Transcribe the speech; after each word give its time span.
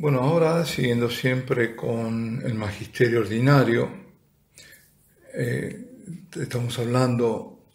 Bueno, 0.00 0.20
ahora 0.20 0.64
siguiendo 0.64 1.10
siempre 1.10 1.76
con 1.76 2.40
el 2.42 2.54
magisterio 2.54 3.20
ordinario, 3.20 3.90
eh, 5.34 5.78
estamos 6.40 6.78
hablando, 6.78 7.66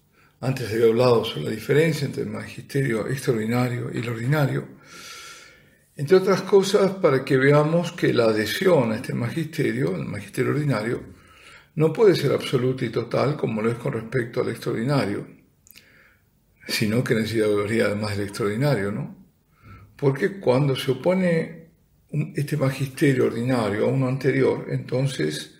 antes 0.41 0.73
había 0.73 0.88
hablado 0.88 1.23
sobre 1.23 1.43
la 1.43 1.51
diferencia 1.51 2.07
entre 2.07 2.23
el 2.23 2.29
magisterio 2.29 3.07
extraordinario 3.07 3.91
y 3.93 3.99
el 3.99 4.09
ordinario, 4.09 4.67
entre 5.96 6.17
otras 6.17 6.41
cosas 6.41 6.93
para 6.93 7.23
que 7.23 7.38
veamos 7.38 7.92
que 7.92 8.11
la 8.11 8.24
adhesión 8.24 8.92
a 8.92 8.96
este 8.96 9.13
magisterio, 9.13 9.96
el 9.96 10.05
magisterio 10.05 10.53
ordinario, 10.53 11.03
no 11.76 11.94
puede 11.94 12.15
ser 12.15 12.31
absoluta 12.31 12.85
y 12.85 12.89
total 12.89 13.37
como 13.37 13.62
lo 13.62 13.69
es 13.69 13.78
con 13.78 13.94
respecto 13.94 14.42
al 14.42 14.49
extraordinario, 14.49 15.28
sino 16.67 17.03
que 17.03 17.13
necesitaría 17.13 17.85
además 17.85 18.17
del 18.17 18.30
extraordinario, 18.30 18.91
¿no? 18.91 19.16
Porque 19.95 20.39
cuando 20.39 20.76
se 20.76 20.89
opone 20.89 21.64
este 22.35 22.57
magisterio 22.57 23.25
ordinario 23.25 23.85
a 23.85 23.89
uno 23.89 24.07
anterior, 24.07 24.67
entonces 24.69 25.55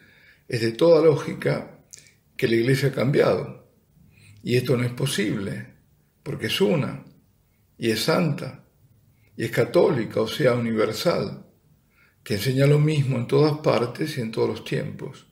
es 0.48 0.62
de 0.62 0.72
toda 0.72 1.04
lógica 1.04 1.80
que 2.38 2.48
la 2.48 2.56
iglesia 2.56 2.90
ha 2.90 2.92
cambiado. 2.92 3.68
Y 4.44 4.56
esto 4.56 4.78
no 4.78 4.84
es 4.84 4.92
posible, 4.92 5.74
porque 6.24 6.48
es 6.48 6.62
una, 6.62 7.04
y 7.78 7.90
es 7.90 8.02
santa, 8.02 8.64
y 9.36 9.44
es 9.44 9.52
católica, 9.52 10.22
o 10.22 10.28
sea, 10.28 10.54
universal, 10.54 11.46
que 12.24 12.36
enseña 12.36 12.66
lo 12.66 12.80
mismo 12.80 13.18
en 13.18 13.28
todas 13.28 13.60
partes 13.60 14.18
y 14.18 14.22
en 14.22 14.32
todos 14.32 14.50
los 14.50 14.64
tiempos, 14.64 15.28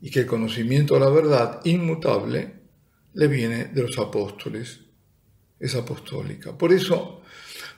y 0.00 0.10
que 0.10 0.20
el 0.20 0.26
conocimiento 0.26 0.94
de 0.94 1.00
la 1.00 1.10
verdad 1.10 1.60
inmutable 1.64 2.54
le 3.14 3.28
viene 3.28 3.66
de 3.66 3.82
los 3.82 3.98
apóstoles, 3.98 4.80
es 5.58 5.74
apostólica. 5.74 6.56
Por 6.56 6.72
eso, 6.72 7.22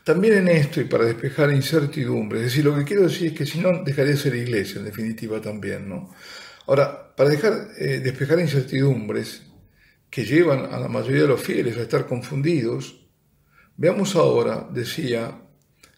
también 0.08 0.38
en 0.38 0.48
esto 0.48 0.80
y 0.80 0.84
para 0.84 1.04
despejar 1.04 1.52
incertidumbre, 1.52 2.38
es 2.38 2.46
decir, 2.46 2.64
lo 2.64 2.74
que 2.74 2.84
quiero 2.84 3.02
decir 3.02 3.26
es 3.26 3.32
que 3.34 3.44
si 3.44 3.58
no, 3.58 3.84
dejaría 3.84 4.12
de 4.12 4.16
ser 4.16 4.34
iglesia, 4.34 4.78
en 4.78 4.86
definitiva 4.86 5.38
también, 5.38 5.86
¿no? 5.86 6.14
Ahora, 6.66 7.14
para 7.14 7.28
dejar, 7.28 7.68
eh, 7.78 8.00
despejar 8.02 8.40
incertidumbres 8.40 9.42
que 10.08 10.24
llevan 10.24 10.72
a 10.72 10.80
la 10.80 10.88
mayoría 10.88 11.20
de 11.20 11.28
los 11.28 11.42
fieles 11.42 11.76
a 11.76 11.82
estar 11.82 12.06
confundidos, 12.06 13.06
veamos 13.76 14.16
ahora, 14.16 14.66
decía, 14.72 15.42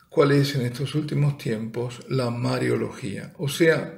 cuál 0.09 0.33
es 0.33 0.57
en 0.57 0.63
estos 0.63 0.97
últimos 0.97 1.39
tiempos 1.39 2.01
la 2.09 2.31
Mariología, 2.31 3.33
o 3.39 3.49
sea, 3.49 3.95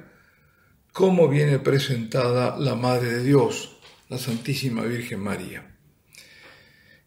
cómo 0.91 1.27
viene 1.27 1.57
presentada 1.57 2.55
la 2.59 2.75
Madre 2.75 3.13
de 3.13 3.23
Dios, 3.23 3.79
la 4.09 4.19
Santísima 4.19 4.83
Virgen 4.83 5.21
María. 5.21 5.75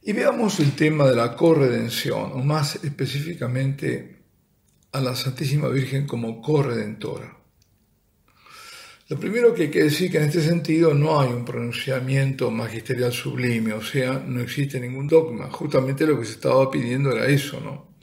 Y 0.09 0.13
veamos 0.13 0.61
el 0.61 0.77
tema 0.77 1.09
de 1.09 1.17
la 1.17 1.35
corredención, 1.35 2.31
o 2.35 2.39
más 2.39 2.77
específicamente 2.85 4.19
a 4.93 5.01
la 5.01 5.17
Santísima 5.17 5.69
Virgen 5.69 6.07
como 6.07 6.41
corredentora. 6.41 7.37
Lo 9.09 9.19
primero 9.19 9.53
que 9.53 9.65
hay 9.65 9.71
que 9.71 9.83
decir 9.83 10.09
que 10.09 10.19
en 10.19 10.29
este 10.29 10.43
sentido 10.43 10.95
no 10.95 11.21
hay 11.21 11.31
un 11.31 11.45
pronunciamiento 11.45 12.53
magisterial 12.53 13.13
sublime, 13.13 13.73
o 13.73 13.83
sea, 13.83 14.23
no 14.25 14.41
existe 14.41 14.79
ningún 14.79 15.09
dogma. 15.09 15.51
Justamente 15.51 16.07
lo 16.07 16.21
que 16.21 16.27
se 16.27 16.35
estaba 16.35 16.71
pidiendo 16.71 17.11
era 17.11 17.27
eso, 17.27 17.61
¿no? 17.61 17.97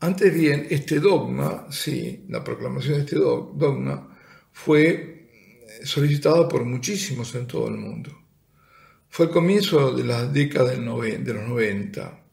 Antes 0.00 0.32
bien, 0.32 0.66
este 0.70 0.98
dogma, 0.98 1.66
sí, 1.70 2.24
la 2.30 2.42
proclamación 2.42 2.94
de 2.94 3.00
este 3.00 3.16
dogma, 3.16 4.16
fue 4.50 5.28
solicitada 5.84 6.48
por 6.48 6.64
muchísimos 6.64 7.34
en 7.34 7.46
todo 7.46 7.68
el 7.68 7.76
mundo. 7.76 8.27
Fue 9.08 9.26
el 9.26 9.32
comienzo 9.32 9.92
de 9.92 10.04
la 10.04 10.26
década 10.26 10.70
de 10.70 10.76
los 10.78 11.48
90. 11.48 12.24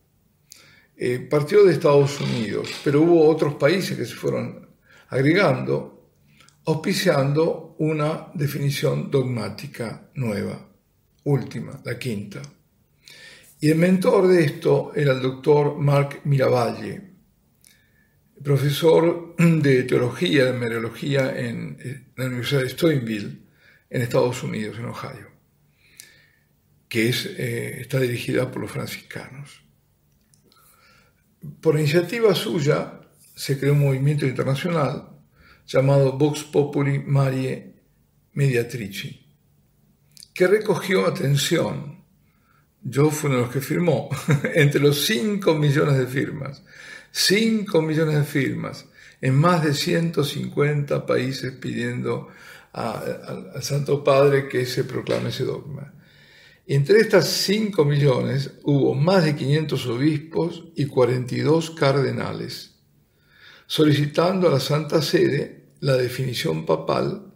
Eh, 0.97 1.19
partió 1.29 1.63
de 1.63 1.73
Estados 1.73 2.21
Unidos, 2.21 2.69
pero 2.83 3.01
hubo 3.01 3.27
otros 3.27 3.55
países 3.55 3.97
que 3.97 4.05
se 4.05 4.13
fueron 4.13 4.67
agregando, 5.09 6.11
auspiciando 6.65 7.75
una 7.79 8.27
definición 8.33 9.09
dogmática 9.09 10.09
nueva, 10.15 10.69
última, 11.23 11.81
la 11.83 11.97
quinta. 11.97 12.41
Y 13.59 13.69
el 13.69 13.77
mentor 13.77 14.27
de 14.27 14.43
esto 14.43 14.91
era 14.95 15.13
el 15.13 15.21
doctor 15.21 15.77
Mark 15.77 16.21
Miravalle, 16.25 17.01
profesor 18.43 19.35
de 19.37 19.83
teología, 19.83 20.45
de 20.45 20.53
meteorología 20.53 21.37
en 21.37 21.77
la 22.15 22.25
Universidad 22.25 22.61
de 22.61 22.69
Stoinville, 22.69 23.39
en 23.89 24.01
Estados 24.01 24.43
Unidos, 24.43 24.77
en 24.77 24.85
Ohio 24.85 25.34
que 26.95 27.09
eh, 27.09 27.81
está 27.81 27.99
dirigida 27.99 28.49
por 28.49 28.61
los 28.61 28.71
franciscanos. 28.71 29.65
Por 31.59 31.77
iniciativa 31.77 32.33
suya 32.33 33.01
se 33.35 33.59
creó 33.59 33.73
un 33.73 33.81
movimiento 33.81 34.25
internacional 34.25 35.09
llamado 35.67 36.17
Vox 36.17 36.45
Populi 36.45 36.99
Marie 36.99 37.73
Mediatrici, 38.31 39.27
que 40.33 40.47
recogió 40.47 41.05
atención. 41.05 42.01
Yo 42.81 43.11
fui 43.11 43.29
uno 43.29 43.39
de 43.39 43.43
los 43.43 43.51
que 43.51 43.59
firmó, 43.59 44.07
entre 44.53 44.79
los 44.79 45.05
5 45.05 45.53
millones 45.53 45.97
de 45.97 46.07
firmas, 46.07 46.63
5 47.11 47.81
millones 47.81 48.15
de 48.15 48.23
firmas, 48.23 48.85
en 49.19 49.35
más 49.35 49.65
de 49.65 49.73
150 49.73 51.05
países 51.05 51.51
pidiendo 51.51 52.29
al 52.71 53.61
Santo 53.61 54.01
Padre 54.01 54.47
que 54.47 54.65
se 54.65 54.85
proclame 54.85 55.27
ese 55.27 55.43
dogma. 55.43 55.94
Entre 56.67 56.99
estas 56.99 57.27
5 57.27 57.85
millones 57.85 58.49
hubo 58.63 58.95
más 58.95 59.23
de 59.23 59.35
500 59.35 59.85
obispos 59.85 60.63
y 60.75 60.87
42 60.87 61.69
cardenales, 61.69 62.79
solicitando 63.67 64.47
a 64.47 64.51
la 64.51 64.59
Santa 64.59 65.03
Sede 65.03 65.67
la 65.79 65.95
definición 65.95 66.65
papal 66.65 67.31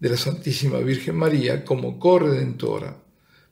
de 0.00 0.08
la 0.08 0.16
Santísima 0.16 0.78
Virgen 0.78 1.14
María 1.14 1.64
como 1.64 2.00
corredentora, 2.00 3.04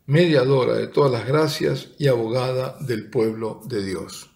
mediadora 0.07 0.75
de 0.75 0.89
todas 0.89 1.13
las 1.13 1.29
gracias 1.29 1.91
y 1.97 2.09
abogada 2.09 2.77
del 2.81 3.09
pueblo 3.09 3.63
de 3.67 3.85
Dios. 3.85 4.33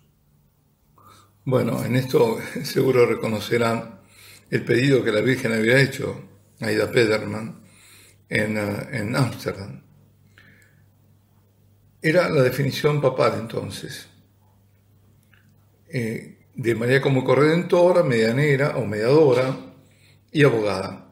Bueno, 1.45 1.85
en 1.85 1.97
esto 1.97 2.39
seguro 2.63 3.05
reconocerán 3.05 3.99
el 4.49 4.65
pedido 4.65 5.03
que 5.03 5.11
la 5.11 5.23
Virgen 5.23 5.53
había 5.55 5.81
hecho 5.81 6.23
a 6.61 6.67
Aida 6.67 6.89
Pederman 6.89 7.65
en 8.29 9.17
Ámsterdam 9.17 9.88
era 12.01 12.29
la 12.29 12.43
definición 12.43 13.01
papal 13.01 13.35
entonces, 13.41 14.09
eh, 15.89 16.39
de 16.55 16.75
María 16.75 17.01
como 17.01 17.25
corredentora, 17.25 18.03
medianera 18.03 18.77
o 18.77 18.85
mediadora 18.85 19.57
y 20.31 20.45
abogada, 20.45 21.09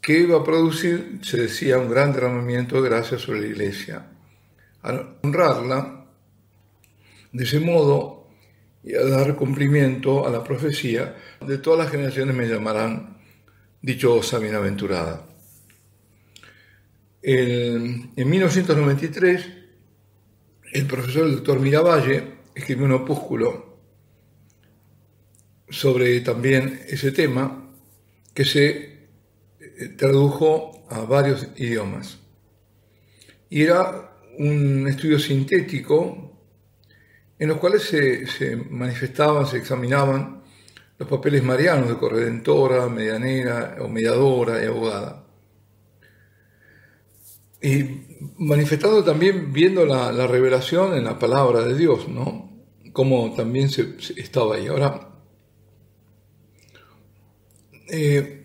que 0.00 0.20
iba 0.20 0.38
a 0.38 0.44
producir, 0.44 1.20
se 1.22 1.42
decía, 1.42 1.78
un 1.78 1.90
gran 1.90 2.12
derramamiento 2.12 2.80
de 2.80 2.88
gracia 2.88 3.18
sobre 3.18 3.40
la 3.40 3.46
Iglesia. 3.46 4.06
Al 4.82 5.18
honrarla, 5.22 6.06
de 7.32 7.44
ese 7.44 7.60
modo, 7.60 8.28
y 8.84 8.94
a 8.94 9.04
dar 9.04 9.34
cumplimiento 9.34 10.26
a 10.26 10.30
la 10.30 10.44
profecía, 10.44 11.16
de 11.44 11.58
todas 11.58 11.80
las 11.80 11.90
generaciones 11.90 12.36
me 12.36 12.46
llamarán 12.46 13.18
dichosa, 13.82 14.38
bienaventurada. 14.38 15.26
en 17.22 18.12
1993, 18.16 19.55
el 20.72 20.86
profesor 20.86 21.30
doctor 21.30 21.60
Miravalle 21.60 22.36
escribió 22.54 22.86
un 22.86 22.92
opúsculo 22.92 23.78
sobre 25.68 26.20
también 26.20 26.80
ese 26.86 27.12
tema 27.12 27.70
que 28.32 28.44
se 28.44 29.08
eh, 29.60 29.88
tradujo 29.96 30.86
a 30.88 31.00
varios 31.00 31.48
idiomas. 31.56 32.18
Y 33.50 33.62
era 33.62 34.12
un 34.38 34.86
estudio 34.88 35.18
sintético 35.18 36.26
en 37.38 37.48
los 37.48 37.58
cuales 37.58 37.82
se, 37.82 38.26
se 38.26 38.56
manifestaban, 38.56 39.46
se 39.46 39.58
examinaban 39.58 40.42
los 40.98 41.08
papeles 41.08 41.42
marianos 41.42 41.88
de 41.88 41.96
corredentora, 41.96 42.88
medianera 42.88 43.76
o 43.80 43.88
mediadora 43.88 44.62
y 44.62 44.66
abogada. 44.66 45.26
Y 47.60 48.05
manifestando 48.38 49.04
también, 49.04 49.52
viendo 49.52 49.84
la, 49.84 50.26
revelación 50.26 50.94
en 50.94 51.04
la 51.04 51.18
palabra 51.18 51.62
de 51.62 51.76
Dios, 51.76 52.08
¿no? 52.08 52.50
Como 52.92 53.34
también 53.34 53.68
se, 53.68 53.96
estaba 54.16 54.56
ahí. 54.56 54.66
Ahora, 54.66 55.08
eh, 57.88 58.44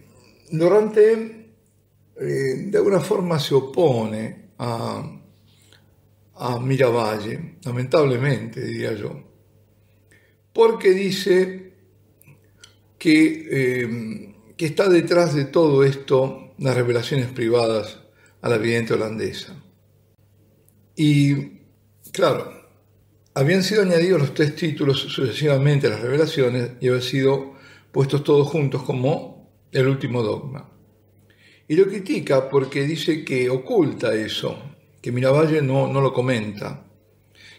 eh, 2.20 2.56
de 2.68 2.78
alguna 2.78 3.00
forma 3.00 3.40
se 3.40 3.56
opone 3.56 4.52
a, 4.58 5.20
a 6.36 6.60
Miravalle, 6.60 7.58
lamentablemente 7.64 8.62
diría 8.62 8.94
yo, 8.94 9.24
porque 10.54 10.90
dice 10.92 11.74
que, 12.98 13.48
eh, 13.52 14.36
que 14.58 14.66
está 14.66 14.90
detrás 14.90 15.34
de 15.34 15.46
todo 15.46 15.84
esto 15.84 16.54
las 16.58 16.76
revelaciones 16.76 17.28
privadas 17.28 18.00
a 18.42 18.50
la 18.50 18.58
vidente 18.58 18.94
holandesa. 18.94 19.61
Y 21.04 21.34
claro, 22.12 22.54
habían 23.34 23.64
sido 23.64 23.82
añadidos 23.82 24.22
los 24.22 24.34
tres 24.36 24.56
títulos 24.56 25.00
sucesivamente 25.00 25.88
a 25.88 25.90
las 25.90 26.02
revelaciones 26.02 26.74
y 26.80 26.90
había 26.90 27.02
sido 27.02 27.56
puestos 27.92 28.24
todos 28.24 28.48
juntos 28.48 28.84
como 28.84 29.50
el 29.72 29.88
último 29.88 30.22
dogma. 30.22 30.70
Y 31.68 31.76
lo 31.76 31.88
critica 31.88 32.48
porque 32.48 32.84
dice 32.84 33.26
que 33.26 33.50
oculta 33.50 34.14
eso, 34.14 34.62
que 35.02 35.12
Miravalle 35.12 35.64
no, 35.64 35.88
no 35.88 36.02
lo 36.02 36.14
comenta. 36.14 36.86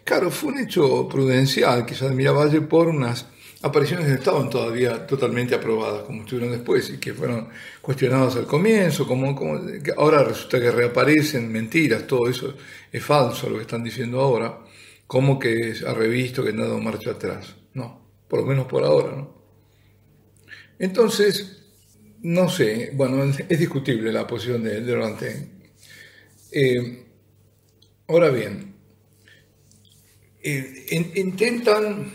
Claro, 0.05 0.31
fue 0.31 0.53
un 0.53 0.61
hecho 0.61 1.09
prudencial 1.09 1.85
quizás 1.85 2.11
de 2.11 2.15
Miravalle 2.15 2.61
por 2.61 2.87
unas 2.87 3.27
apariciones 3.62 4.06
que 4.06 4.15
estaban 4.15 4.50
todavía 4.50 5.06
totalmente 5.06 5.55
aprobadas, 5.55 6.03
como 6.03 6.23
estuvieron 6.23 6.53
después, 6.53 6.91
y 6.91 6.99
que 6.99 7.15
fueron 7.15 7.49
cuestionadas 7.81 8.37
al 8.37 8.47
comienzo, 8.47 9.06
como, 9.06 9.35
como 9.35 9.61
ahora 9.97 10.25
resulta 10.25 10.61
que 10.61 10.71
reaparecen 10.71 11.50
mentiras, 11.50 12.06
todo 12.06 12.29
eso 12.29 12.55
es 12.93 13.03
falso 13.03 13.49
lo 13.49 13.56
que 13.56 13.62
están 13.62 13.83
diciendo 13.83 14.21
ahora, 14.21 14.61
como 15.06 15.39
que 15.39 15.75
ha 15.87 15.94
revisto 15.94 16.44
que 16.44 16.50
han 16.50 16.59
dado 16.59 16.79
marcha 16.79 17.12
atrás. 17.12 17.56
No, 17.75 18.09
por 18.29 18.41
lo 18.41 18.47
menos 18.47 18.67
por 18.67 18.85
ahora, 18.85 19.17
¿no? 19.17 19.43
Entonces, 20.79 21.62
no 22.23 22.49
sé, 22.49 22.93
bueno, 22.94 23.25
es 23.25 23.59
discutible 23.59 24.12
la 24.12 24.27
posición 24.27 24.62
de, 24.62 24.81
de 24.81 25.49
eh, 26.53 27.06
ahora 28.09 28.29
bien, 28.31 28.75
eh, 30.43 30.87
intentan 31.17 32.12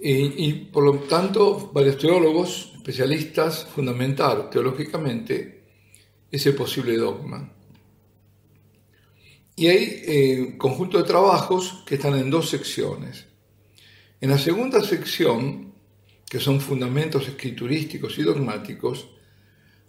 y, 0.00 0.52
por 0.52 0.84
lo 0.84 0.94
tanto, 1.00 1.70
varios 1.72 1.98
teólogos, 1.98 2.72
especialistas, 2.76 3.64
fundamentar 3.64 4.50
teológicamente 4.50 5.64
ese 6.30 6.52
posible 6.52 6.96
dogma. 6.96 7.52
Y 9.58 9.66
hay 9.66 10.02
eh, 10.06 10.54
conjunto 10.56 10.98
de 10.98 11.02
trabajos 11.02 11.82
que 11.84 11.96
están 11.96 12.14
en 12.14 12.30
dos 12.30 12.48
secciones. 12.48 13.26
En 14.20 14.30
la 14.30 14.38
segunda 14.38 14.80
sección, 14.84 15.74
que 16.30 16.38
son 16.38 16.60
fundamentos 16.60 17.26
escriturísticos 17.26 18.16
y 18.20 18.22
dogmáticos, 18.22 19.08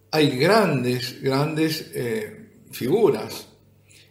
hay 0.09 0.31
grandes, 0.39 1.21
grandes 1.21 1.91
eh, 1.93 2.49
figuras. 2.71 3.47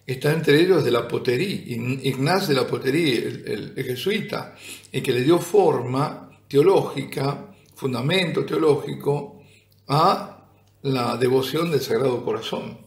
Está 0.06 0.32
entre 0.32 0.60
ellos 0.60 0.84
de 0.84 0.92
la 0.92 1.08
Potería, 1.08 1.74
Ignaz 2.04 2.46
de 2.46 2.54
la 2.54 2.64
Potería, 2.64 3.18
el, 3.18 3.74
jesuita, 3.74 4.54
el 4.92 5.02
que 5.02 5.12
le 5.12 5.24
dio 5.24 5.40
forma 5.40 6.40
teológica, 6.46 7.52
fundamento 7.74 8.44
teológico 8.44 9.42
a 9.88 10.50
la 10.82 11.16
devoción 11.16 11.68
del 11.68 11.80
Sagrado 11.80 12.24
Corazón. 12.24 12.78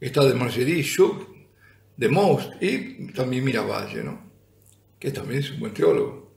Está 0.00 0.24
de 0.24 0.32
Margerie 0.32 0.82
de 1.98 2.08
Most 2.08 2.62
y 2.62 3.12
también 3.12 3.44
Miravalle, 3.44 4.04
¿no? 4.04 4.30
que 4.98 5.10
también 5.10 5.40
es 5.40 5.50
un 5.50 5.60
buen 5.60 5.74
teólogo. 5.74 6.28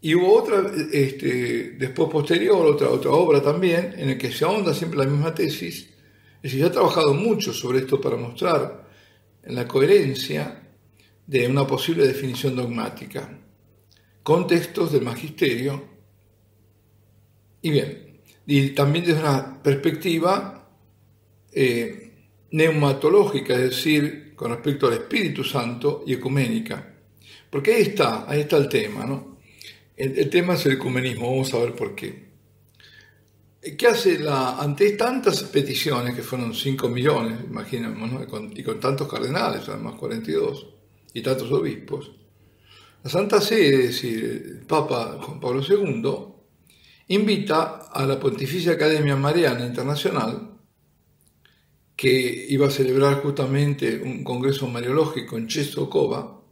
Y 0.00 0.14
hubo 0.16 0.34
otra, 0.34 0.70
este, 0.92 1.72
después 1.78 2.10
posterior, 2.10 2.66
otra, 2.66 2.90
otra 2.90 3.12
obra 3.12 3.40
también, 3.40 3.94
en 3.96 4.08
la 4.08 4.18
que 4.18 4.32
se 4.32 4.44
ahonda 4.44 4.74
siempre 4.74 4.98
la 4.98 5.06
misma 5.06 5.32
tesis, 5.32 5.88
es 6.36 6.42
decir, 6.42 6.64
ha 6.64 6.72
trabajado 6.72 7.14
mucho 7.14 7.52
sobre 7.52 7.78
esto 7.78 8.00
para 8.00 8.16
mostrar 8.16 8.88
la 9.44 9.68
coherencia 9.68 10.74
de 11.24 11.46
una 11.46 11.64
posible 11.64 12.04
definición 12.04 12.56
dogmática, 12.56 13.38
contextos 14.24 14.92
del 14.92 15.02
magisterio, 15.02 15.84
y 17.60 17.70
bien, 17.70 18.20
y 18.46 18.70
también 18.70 19.04
desde 19.04 19.20
una 19.20 19.62
perspectiva 19.62 20.68
eh, 21.52 22.01
neumatológica, 22.52 23.54
es 23.54 23.70
decir, 23.70 24.32
con 24.34 24.50
respecto 24.50 24.86
al 24.86 24.94
Espíritu 24.94 25.44
Santo 25.44 26.04
y 26.06 26.14
ecuménica. 26.14 26.94
Porque 27.50 27.74
ahí 27.74 27.82
está, 27.82 28.30
ahí 28.30 28.40
está 28.40 28.56
el 28.56 28.68
tema, 28.68 29.04
¿no? 29.04 29.38
El, 29.96 30.30
tema 30.30 30.54
es 30.54 30.66
el 30.66 30.72
ecumenismo, 30.72 31.30
vamos 31.30 31.52
a 31.54 31.58
ver 31.58 31.74
por 31.74 31.94
qué. 31.94 32.32
¿Qué 33.76 33.86
hace 33.86 34.18
la, 34.18 34.58
ante 34.58 34.92
tantas 34.92 35.42
peticiones, 35.44 36.14
que 36.14 36.22
fueron 36.22 36.54
5 36.54 36.88
millones, 36.88 37.40
imaginemos, 37.48 38.10
y 38.54 38.62
con 38.62 38.80
tantos 38.80 39.08
cardenales, 39.08 39.68
además 39.68 39.94
42, 39.94 40.66
y 41.14 41.20
tantos 41.20 41.52
obispos, 41.52 42.10
la 43.04 43.10
Santa 43.10 43.40
Sede, 43.40 43.74
es 43.74 43.86
decir, 43.88 44.42
el 44.60 44.66
Papa 44.66 45.18
Juan 45.20 45.40
Pablo 45.40 45.62
II, 45.68 47.14
invita 47.14 47.88
a 47.92 48.06
la 48.06 48.18
Pontificia 48.18 48.72
Academia 48.72 49.16
Mariana 49.16 49.66
Internacional, 49.66 50.51
que 52.02 52.46
iba 52.48 52.66
a 52.66 52.70
celebrar 52.70 53.22
justamente 53.22 54.02
un 54.02 54.24
congreso 54.24 54.66
mariológico 54.66 55.38
en 55.38 55.46
Czestochowa, 55.46 56.42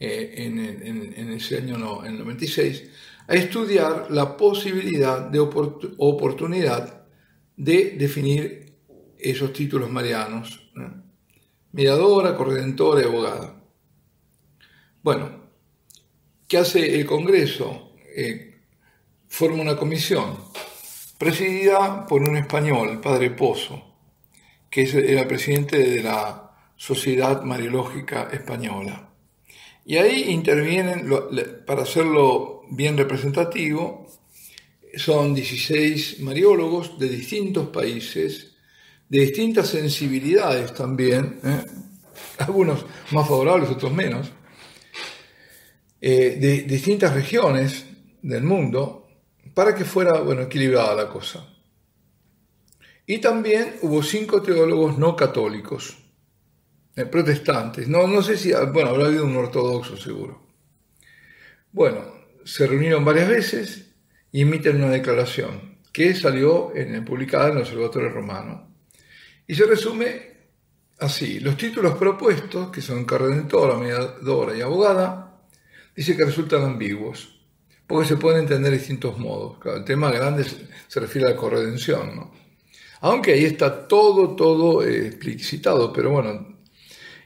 eh, 0.00 0.32
en, 0.38 1.30
ese 1.30 1.58
año 1.58 1.76
no, 1.76 2.02
en 2.06 2.12
el 2.12 2.20
96, 2.20 2.84
a 3.28 3.34
estudiar 3.34 4.06
la 4.08 4.34
posibilidad 4.34 5.28
de 5.28 5.40
oportunidad 5.40 7.04
de 7.54 7.96
definir 7.98 8.72
esos 9.18 9.52
títulos 9.52 9.90
marianos, 9.90 10.72
miradora, 11.72 12.34
corredentora 12.34 13.02
y 13.02 13.04
abogada. 13.04 13.62
Bueno, 15.02 15.50
¿qué 16.48 16.56
hace 16.56 16.98
el 16.98 17.04
Congreso? 17.04 17.92
Eh, 18.16 18.54
forma 19.28 19.60
una 19.60 19.76
comisión 19.76 20.34
presidida 21.18 22.06
por 22.06 22.22
un 22.22 22.38
español, 22.38 22.88
el 22.88 23.00
padre 23.00 23.32
Pozo, 23.32 23.91
que 24.72 25.12
era 25.12 25.28
presidente 25.28 25.76
de 25.76 26.02
la 26.02 26.50
Sociedad 26.74 27.42
Mariológica 27.42 28.30
Española. 28.32 29.10
Y 29.84 29.98
ahí 29.98 30.30
intervienen, 30.30 31.10
para 31.66 31.82
hacerlo 31.82 32.62
bien 32.70 32.96
representativo, 32.96 34.08
son 34.96 35.34
16 35.34 36.20
mariólogos 36.20 36.98
de 36.98 37.10
distintos 37.10 37.68
países, 37.68 38.52
de 39.10 39.20
distintas 39.20 39.68
sensibilidades 39.68 40.72
también, 40.72 41.38
¿eh? 41.44 41.64
algunos 42.38 42.86
más 43.10 43.28
favorables, 43.28 43.68
otros 43.68 43.92
menos, 43.92 44.32
eh, 46.00 46.38
de 46.40 46.62
distintas 46.62 47.12
regiones 47.12 47.84
del 48.22 48.42
mundo, 48.42 49.06
para 49.52 49.74
que 49.74 49.84
fuera 49.84 50.22
bueno, 50.22 50.42
equilibrada 50.42 50.94
la 50.94 51.10
cosa. 51.10 51.51
Y 53.06 53.18
también 53.18 53.76
hubo 53.82 54.02
cinco 54.02 54.42
teólogos 54.42 54.98
no 54.98 55.16
católicos, 55.16 55.96
eh, 56.94 57.04
protestantes. 57.06 57.88
No, 57.88 58.06
no 58.06 58.22
sé 58.22 58.36
si, 58.36 58.52
bueno, 58.72 58.90
habrá 58.90 59.06
habido 59.06 59.24
un 59.24 59.36
ortodoxo 59.36 59.96
seguro. 59.96 60.46
Bueno, 61.72 62.00
se 62.44 62.66
reunieron 62.66 63.04
varias 63.04 63.28
veces 63.28 63.94
y 64.30 64.42
emiten 64.42 64.76
una 64.76 64.90
declaración 64.90 65.78
que 65.92 66.14
salió 66.14 66.74
en, 66.74 67.04
publicada 67.04 67.48
en 67.48 67.52
el 67.52 67.62
Observatorio 67.62 68.08
Romano. 68.08 68.74
Y 69.46 69.54
se 69.54 69.66
resume 69.66 70.32
así, 70.98 71.40
los 71.40 71.56
títulos 71.56 71.96
propuestos, 71.96 72.70
que 72.70 72.80
son 72.80 73.04
corredentora, 73.04 73.76
mediadora 73.76 74.56
y 74.56 74.62
abogada, 74.62 75.42
dice 75.94 76.16
que 76.16 76.24
resultan 76.24 76.62
ambiguos, 76.62 77.40
porque 77.86 78.08
se 78.08 78.16
pueden 78.16 78.40
entender 78.40 78.70
de 78.70 78.78
distintos 78.78 79.18
modos. 79.18 79.58
el 79.76 79.84
tema 79.84 80.10
grande 80.10 80.44
se, 80.44 81.00
refiere 81.00 81.28
a 81.28 81.30
la 81.30 81.36
corredención, 81.36 82.16
¿no? 82.16 82.41
Aunque 83.02 83.32
ahí 83.32 83.44
está 83.44 83.88
todo, 83.88 84.36
todo 84.36 84.84
eh, 84.84 85.08
explicitado, 85.08 85.92
pero 85.92 86.10
bueno, 86.12 86.56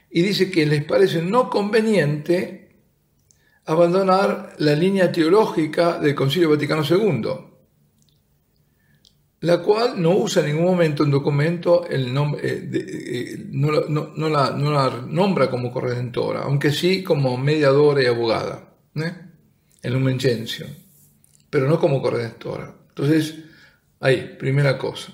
y 0.09 0.21
dice 0.23 0.49
que 0.49 0.65
les 0.65 0.83
parece 0.83 1.21
no 1.21 1.51
conveniente 1.51 2.81
abandonar 3.65 4.55
la 4.57 4.73
línea 4.73 5.11
teológica 5.11 5.99
del 5.99 6.15
Concilio 6.15 6.49
Vaticano 6.49 6.83
II, 6.83 7.29
la 9.41 9.61
cual 9.61 10.01
no 10.01 10.17
usa 10.17 10.41
en 10.41 10.47
ningún 10.55 10.65
momento 10.65 11.03
en 11.03 11.11
documento 11.11 11.85
el 11.87 12.11
nombre, 12.11 12.41
eh, 12.43 12.69
eh, 12.73 13.45
no, 13.51 13.69
la, 14.29 14.97
nombra 15.07 15.47
como 15.51 15.71
corredentora, 15.71 16.41
aunque 16.41 16.71
sí 16.71 17.03
como 17.03 17.37
mediadora 17.37 18.01
y 18.01 18.07
abogada, 18.07 18.73
¿eh? 18.95 19.13
en 19.83 20.19
Gentium, 20.19 20.71
pero 21.51 21.67
no 21.67 21.79
como 21.79 22.01
corredentora. 22.01 22.73
Entonces, 22.89 23.35
ahí, 23.99 24.35
primera 24.39 24.75
cosa, 24.75 25.13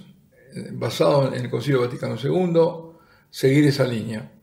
basado 0.74 1.34
en 1.34 1.46
el 1.46 1.50
Concilio 1.50 1.82
Vaticano 1.82 2.16
II, 2.22 2.96
seguir 3.30 3.66
esa 3.66 3.86
línea 3.86 4.34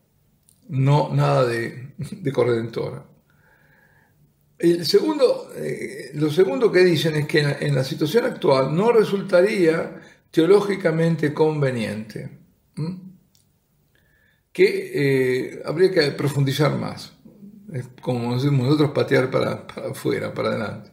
no 0.71 1.09
nada 1.13 1.45
de, 1.45 1.93
corredentora. 2.33 3.05
El 4.57 4.85
segundo, 4.85 5.51
eh, 5.55 6.11
lo 6.13 6.31
segundo 6.31 6.71
que 6.71 6.83
dicen 6.83 7.15
es 7.15 7.27
que 7.27 7.39
en, 7.39 7.75
la 7.75 7.83
situación 7.83 8.25
actual 8.25 8.75
no 8.75 8.91
resultaría 8.91 9.99
teológicamente 10.29 11.33
conveniente, 11.33 12.29
que 14.53 14.91
eh, 14.93 15.61
habría 15.65 15.91
que 15.91 16.11
profundizar 16.11 16.77
más, 16.77 17.13
como 18.01 18.35
decimos 18.35 18.65
nosotros, 18.65 18.91
patear 18.91 19.29
para, 19.29 19.65
para 19.67 19.89
afuera, 19.89 20.33
para 20.33 20.49
adelante. 20.49 20.91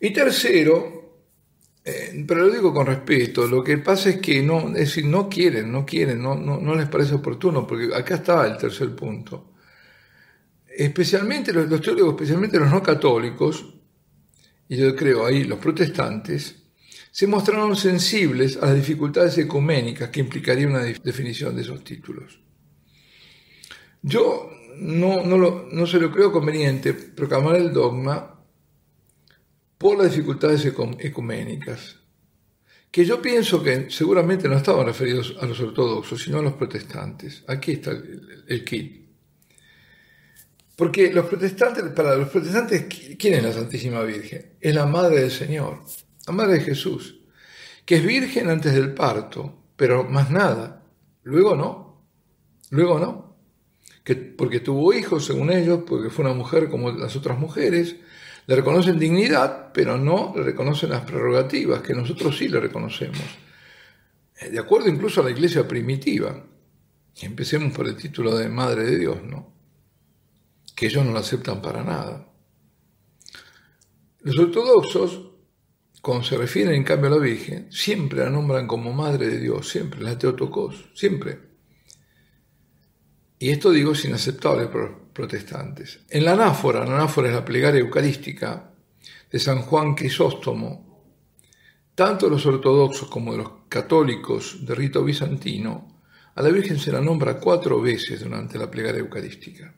Y 0.00 0.12
tercero, 0.12 1.03
eh, 1.84 2.24
pero 2.26 2.46
lo 2.46 2.50
digo 2.50 2.72
con 2.72 2.86
respeto, 2.86 3.46
lo 3.46 3.62
que 3.62 3.76
pasa 3.78 4.08
es 4.08 4.16
que 4.16 4.42
no, 4.42 4.68
es 4.68 4.74
decir, 4.74 5.04
no 5.04 5.28
quieren, 5.28 5.70
no 5.70 5.84
quieren, 5.84 6.22
no, 6.22 6.34
no, 6.34 6.74
les 6.74 6.88
parece 6.88 7.14
oportuno, 7.14 7.66
porque 7.66 7.94
acá 7.94 8.16
está 8.16 8.46
el 8.46 8.56
tercer 8.56 8.94
punto. 8.96 9.52
Especialmente 10.66 11.52
los, 11.52 11.80
teólogos, 11.82 12.14
especialmente 12.14 12.58
los 12.58 12.70
no 12.70 12.82
católicos, 12.82 13.74
y 14.68 14.76
yo 14.76 14.96
creo 14.96 15.26
ahí 15.26 15.44
los 15.44 15.58
protestantes, 15.58 16.56
se 17.10 17.26
mostraron 17.26 17.76
sensibles 17.76 18.56
a 18.56 18.66
las 18.66 18.74
dificultades 18.76 19.36
ecuménicas 19.38 20.08
que 20.08 20.20
implicaría 20.20 20.66
una 20.66 20.82
definición 20.82 21.54
de 21.54 21.62
esos 21.62 21.84
títulos. 21.84 22.40
Yo 24.02 24.50
no, 24.78 25.22
no, 25.24 25.86
se 25.86 26.00
lo 26.00 26.10
creo 26.10 26.32
conveniente 26.32 26.94
proclamar 26.94 27.56
el 27.56 27.72
dogma 27.72 28.33
por 29.84 29.98
las 29.98 30.12
dificultades 30.12 30.64
ecuménicas, 30.64 31.96
que 32.90 33.04
yo 33.04 33.20
pienso 33.20 33.62
que 33.62 33.90
seguramente 33.90 34.48
no 34.48 34.56
estaban 34.56 34.86
referidos 34.86 35.36
a 35.38 35.44
los 35.44 35.60
ortodoxos, 35.60 36.22
sino 36.22 36.38
a 36.38 36.42
los 36.42 36.54
protestantes. 36.54 37.44
Aquí 37.48 37.72
está 37.72 37.90
el, 37.90 38.64
kit. 38.64 39.10
Porque 40.74 41.12
los 41.12 41.26
protestantes, 41.26 41.84
para 41.90 42.16
los 42.16 42.30
protestantes, 42.30 42.86
¿quién 43.18 43.34
es 43.34 43.42
la 43.42 43.52
Santísima 43.52 44.00
Virgen? 44.04 44.54
Es 44.58 44.74
la 44.74 44.86
Madre 44.86 45.20
del 45.20 45.30
Señor, 45.30 45.82
la 46.26 46.32
Madre 46.32 46.54
de 46.54 46.60
Jesús, 46.60 47.20
que 47.84 47.96
es 47.96 48.06
virgen 48.06 48.48
antes 48.48 48.72
del 48.72 48.94
parto, 48.94 49.64
pero 49.76 50.04
más 50.04 50.30
nada. 50.30 50.82
Luego 51.24 51.56
no, 51.56 52.08
luego 52.70 52.98
no. 52.98 53.36
Que, 54.02 54.14
porque 54.16 54.60
tuvo 54.60 54.94
hijos, 54.94 55.26
según 55.26 55.52
ellos, 55.52 55.80
porque 55.86 56.08
fue 56.08 56.24
una 56.24 56.32
mujer 56.32 56.70
como 56.70 56.90
las 56.90 57.16
otras 57.16 57.38
mujeres, 57.38 57.96
le 58.46 58.56
reconocen 58.56 58.98
dignidad, 58.98 59.72
pero 59.72 59.96
no 59.96 60.34
le 60.36 60.42
reconocen 60.42 60.90
las 60.90 61.04
prerrogativas, 61.04 61.80
que 61.80 61.94
nosotros 61.94 62.36
sí 62.36 62.48
le 62.48 62.60
reconocemos. 62.60 63.22
Eh, 64.40 64.50
de 64.50 64.58
acuerdo 64.58 64.88
incluso 64.88 65.20
a 65.20 65.24
la 65.24 65.30
iglesia 65.30 65.66
primitiva. 65.66 66.44
Empecemos 67.22 67.72
por 67.72 67.86
el 67.86 67.96
título 67.96 68.36
de 68.36 68.48
Madre 68.48 68.84
de 68.84 68.98
Dios, 68.98 69.22
¿no? 69.22 69.54
que 70.74 70.86
ellos 70.86 71.04
no 71.04 71.12
la 71.12 71.20
aceptan 71.20 71.62
para 71.62 71.84
nada. 71.84 72.28
Los 74.20 74.38
ortodoxos, 74.38 75.30
cuando 76.02 76.24
se 76.24 76.36
refieren 76.36 76.74
en 76.74 76.84
cambio 76.84 77.08
a 77.08 77.14
la 77.14 77.22
Virgen, 77.22 77.70
siempre 77.70 78.24
la 78.24 78.30
nombran 78.30 78.66
como 78.66 78.92
Madre 78.92 79.28
de 79.28 79.38
Dios, 79.38 79.68
siempre, 79.68 80.00
la 80.00 80.18
Teotocos, 80.18 80.90
siempre. 80.94 81.38
Y 83.38 83.50
esto 83.50 83.70
digo 83.70 83.92
es 83.92 84.04
inaceptable 84.04 84.68
los 84.72 85.03
protestantes. 85.14 86.00
En 86.10 86.24
la 86.24 86.32
anáfora, 86.32 86.84
la 86.84 86.96
anáfora 86.96 87.28
es 87.28 87.34
la 87.34 87.44
plegaria 87.44 87.80
eucarística 87.80 88.70
de 89.30 89.38
San 89.38 89.62
Juan 89.62 89.94
Crisóstomo, 89.94 91.06
tanto 91.94 92.28
los 92.28 92.44
ortodoxos 92.44 93.08
como 93.08 93.36
los 93.36 93.50
católicos 93.70 94.66
de 94.66 94.74
rito 94.74 95.02
bizantino, 95.02 96.02
a 96.34 96.42
la 96.42 96.50
Virgen 96.50 96.78
se 96.78 96.92
la 96.92 97.00
nombra 97.00 97.38
cuatro 97.38 97.80
veces 97.80 98.22
durante 98.22 98.58
la 98.58 98.70
plegaria 98.70 99.00
eucarística 99.00 99.72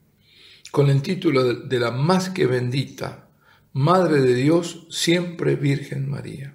con 0.77 0.91
el 0.91 1.01
título 1.01 1.55
de 1.55 1.81
la 1.81 1.91
más 1.91 2.29
que 2.29 2.45
bendita, 2.45 3.31
Madre 3.73 4.21
de 4.21 4.35
Dios, 4.35 4.87
siempre 4.91 5.57
Virgen 5.57 6.07
María. 6.11 6.55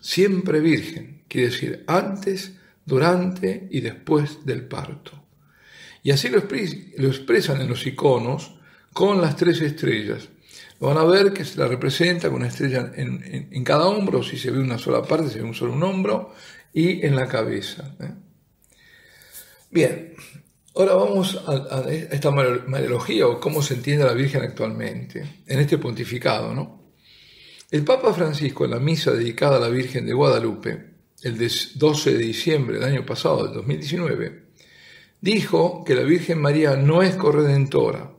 Siempre 0.00 0.58
Virgen, 0.58 1.22
quiere 1.28 1.50
decir 1.50 1.84
antes, 1.86 2.56
durante 2.84 3.68
y 3.70 3.80
después 3.80 4.44
del 4.44 4.66
parto. 4.66 5.19
Y 6.02 6.10
así 6.10 6.28
lo, 6.28 6.38
expresan 6.38 7.60
en 7.60 7.68
los 7.68 7.86
iconos 7.86 8.52
con 8.92 9.20
las 9.20 9.36
tres 9.36 9.60
estrellas. 9.60 10.28
van 10.78 10.96
a 10.96 11.04
ver 11.04 11.32
que 11.32 11.44
se 11.44 11.58
la 11.58 11.68
representa 11.68 12.28
con 12.28 12.38
una 12.38 12.48
estrella 12.48 12.92
en, 12.94 13.64
cada 13.64 13.86
hombro, 13.86 14.22
si 14.22 14.38
se 14.38 14.50
ve 14.50 14.60
una 14.60 14.78
sola 14.78 15.02
parte, 15.02 15.28
se 15.30 15.38
ve 15.38 15.44
un 15.44 15.54
solo 15.54 15.74
un 15.74 15.82
hombro, 15.82 16.34
y 16.72 17.04
en 17.04 17.16
la 17.16 17.26
cabeza. 17.26 17.94
¿eh? 18.00 18.12
Bien, 19.70 20.14
Ahora 20.74 20.94
vamos 20.94 21.36
a, 21.46 21.90
esta 21.90 22.30
Mariología 22.30 23.26
o 23.26 23.40
cómo 23.40 23.60
se 23.60 23.74
entiende 23.74 24.04
la 24.04 24.12
Virgen 24.12 24.42
actualmente, 24.42 25.42
en 25.46 25.58
este 25.58 25.78
pontificado, 25.78 26.54
¿no? 26.54 26.94
El 27.70 27.84
Papa 27.84 28.14
Francisco, 28.14 28.64
en 28.64 28.70
la 28.70 28.78
misa 28.78 29.10
dedicada 29.10 29.56
a 29.56 29.60
la 29.60 29.68
Virgen 29.68 30.06
de 30.06 30.12
Guadalupe, 30.12 30.90
el 31.22 31.36
12 31.74 32.12
de 32.12 32.18
diciembre 32.18 32.78
del 32.78 32.84
año 32.84 33.04
pasado, 33.04 33.44
del 33.44 33.54
2019, 33.54 34.49
dijo 35.20 35.84
que 35.84 35.94
la 35.94 36.02
Virgen 36.02 36.40
María 36.40 36.76
no 36.76 37.02
es 37.02 37.16
corredentora 37.16 38.12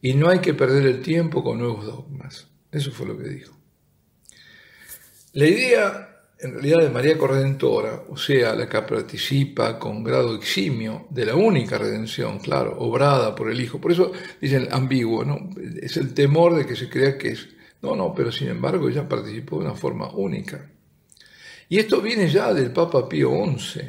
y 0.00 0.14
no 0.14 0.28
hay 0.28 0.40
que 0.40 0.54
perder 0.54 0.86
el 0.86 1.02
tiempo 1.02 1.42
con 1.42 1.58
nuevos 1.58 1.84
dogmas. 1.84 2.48
Eso 2.70 2.90
fue 2.90 3.06
lo 3.06 3.16
que 3.16 3.28
dijo. 3.28 3.54
La 5.32 5.46
idea 5.46 6.08
en 6.40 6.52
realidad 6.52 6.78
de 6.82 6.90
María 6.90 7.18
Corredentora, 7.18 8.04
o 8.08 8.16
sea, 8.16 8.54
la 8.54 8.68
que 8.68 8.80
participa 8.82 9.78
con 9.78 10.04
grado 10.04 10.36
eximio 10.36 11.06
de 11.10 11.26
la 11.26 11.34
única 11.34 11.78
redención, 11.78 12.38
claro, 12.38 12.76
obrada 12.78 13.34
por 13.34 13.50
el 13.50 13.60
Hijo. 13.60 13.80
Por 13.80 13.92
eso 13.92 14.12
dicen 14.40 14.68
ambiguo, 14.70 15.24
¿no? 15.24 15.50
Es 15.82 15.96
el 15.96 16.14
temor 16.14 16.54
de 16.54 16.64
que 16.64 16.76
se 16.76 16.88
crea 16.88 17.18
que 17.18 17.30
es... 17.30 17.48
No, 17.82 17.96
no, 17.96 18.14
pero 18.14 18.30
sin 18.30 18.48
embargo 18.48 18.88
ella 18.88 19.08
participó 19.08 19.58
de 19.58 19.66
una 19.66 19.74
forma 19.74 20.10
única. 20.10 20.70
Y 21.68 21.78
esto 21.78 22.00
viene 22.00 22.28
ya 22.28 22.54
del 22.54 22.72
Papa 22.72 23.08
Pío 23.08 23.30
XI. 23.56 23.80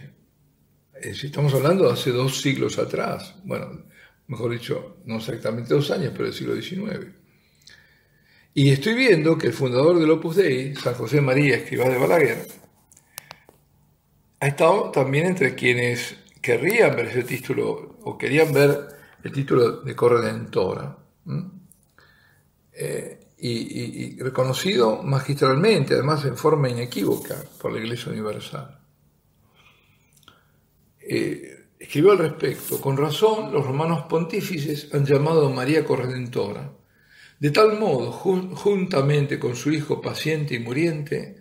Si 1.01 1.27
estamos 1.27 1.53
hablando 1.53 1.85
de 1.85 1.93
hace 1.93 2.11
dos 2.11 2.41
siglos 2.41 2.77
atrás, 2.77 3.35
bueno, 3.43 3.83
mejor 4.27 4.51
dicho, 4.51 4.97
no 5.05 5.17
exactamente 5.17 5.73
dos 5.73 5.91
años, 5.91 6.11
pero 6.13 6.25
del 6.25 6.33
siglo 6.33 6.55
XIX. 6.55 7.07
Y 8.53 8.71
estoy 8.71 8.93
viendo 8.93 9.37
que 9.37 9.47
el 9.47 9.53
fundador 9.53 9.99
del 9.99 10.11
Opus 10.11 10.37
Dei, 10.37 10.75
San 10.75 10.93
José 10.95 11.21
María 11.21 11.55
Escribá 11.55 11.87
de 11.87 11.97
Balaguer, 11.97 12.47
ha 14.39 14.47
estado 14.47 14.91
también 14.91 15.27
entre 15.27 15.55
quienes 15.55 16.15
querrían 16.41 16.95
ver 16.95 17.07
ese 17.07 17.23
título 17.23 17.97
o 18.03 18.17
querían 18.17 18.53
ver 18.53 18.87
el 19.23 19.31
título 19.31 19.81
de 19.81 19.95
Corredentora. 19.95 20.97
Eh, 22.73 23.19
y, 23.41 24.19
reconocido 24.19 25.01
magistralmente, 25.03 25.93
además 25.93 26.25
en 26.25 26.35
forma 26.35 26.69
inequívoca, 26.69 27.35
por 27.61 27.71
la 27.71 27.79
Iglesia 27.79 28.11
Universal. 28.11 28.79
Eh, 31.09 31.65
escribió 31.79 32.11
al 32.11 32.19
respecto, 32.19 32.79
con 32.79 32.95
razón 32.95 33.51
los 33.51 33.65
romanos 33.65 34.03
pontífices 34.09 34.93
han 34.93 35.05
llamado 35.05 35.47
a 35.47 35.49
María 35.49 35.83
Corredentora 35.83 36.71
de 37.39 37.51
tal 37.51 37.79
modo, 37.79 38.11
juntamente 38.11 39.39
con 39.39 39.55
su 39.55 39.71
hijo 39.71 40.01
paciente 40.01 40.55
y 40.55 40.59
muriente, 40.59 41.37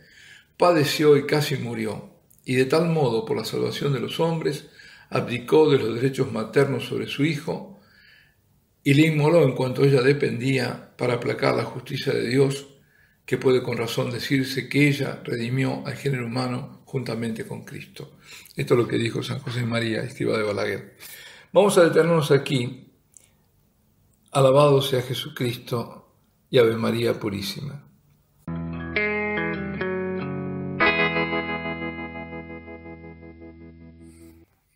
padeció 0.56 1.16
y 1.16 1.26
casi 1.26 1.56
murió, 1.56 2.10
y 2.44 2.54
de 2.54 2.66
tal 2.66 2.88
modo, 2.88 3.24
por 3.24 3.36
la 3.36 3.44
salvación 3.44 3.92
de 3.92 3.98
los 3.98 4.20
hombres, 4.20 4.66
abdicó 5.10 5.68
de 5.68 5.78
los 5.78 5.96
derechos 5.96 6.30
maternos 6.30 6.84
sobre 6.84 7.08
su 7.08 7.24
hijo, 7.24 7.80
y 8.84 8.94
le 8.94 9.08
inmoló 9.08 9.42
en 9.42 9.56
cuanto 9.56 9.84
ella 9.84 10.00
dependía 10.00 10.94
para 10.96 11.14
aplacar 11.14 11.56
la 11.56 11.64
justicia 11.64 12.12
de 12.12 12.28
Dios, 12.28 12.67
que 13.28 13.36
puede 13.36 13.62
con 13.62 13.76
razón 13.76 14.10
decirse 14.10 14.70
que 14.70 14.88
ella 14.88 15.20
redimió 15.22 15.86
al 15.86 15.96
género 15.96 16.24
humano 16.24 16.80
juntamente 16.86 17.46
con 17.46 17.62
Cristo. 17.62 18.16
Esto 18.56 18.72
es 18.72 18.80
lo 18.80 18.88
que 18.88 18.96
dijo 18.96 19.22
San 19.22 19.38
José 19.40 19.66
María, 19.66 20.02
escriba 20.02 20.38
de 20.38 20.44
Balaguer. 20.44 20.96
Vamos 21.52 21.76
a 21.76 21.84
detenernos 21.84 22.30
aquí 22.30 22.86
Alabado 24.32 24.80
sea 24.80 25.02
Jesucristo 25.02 26.10
y 26.48 26.56
Ave 26.56 26.76
María 26.76 27.20
Purísima. 27.20 27.84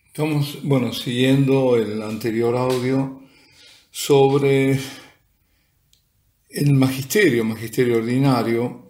Estamos, 0.09 0.59
bueno, 0.63 0.93
siguiendo 0.93 1.77
el 1.77 2.03
anterior 2.03 2.55
audio 2.55 3.23
sobre 3.91 4.79
el 6.53 6.75
magisterio, 6.75 7.45
magisterio 7.45 7.99
ordinario, 7.99 8.89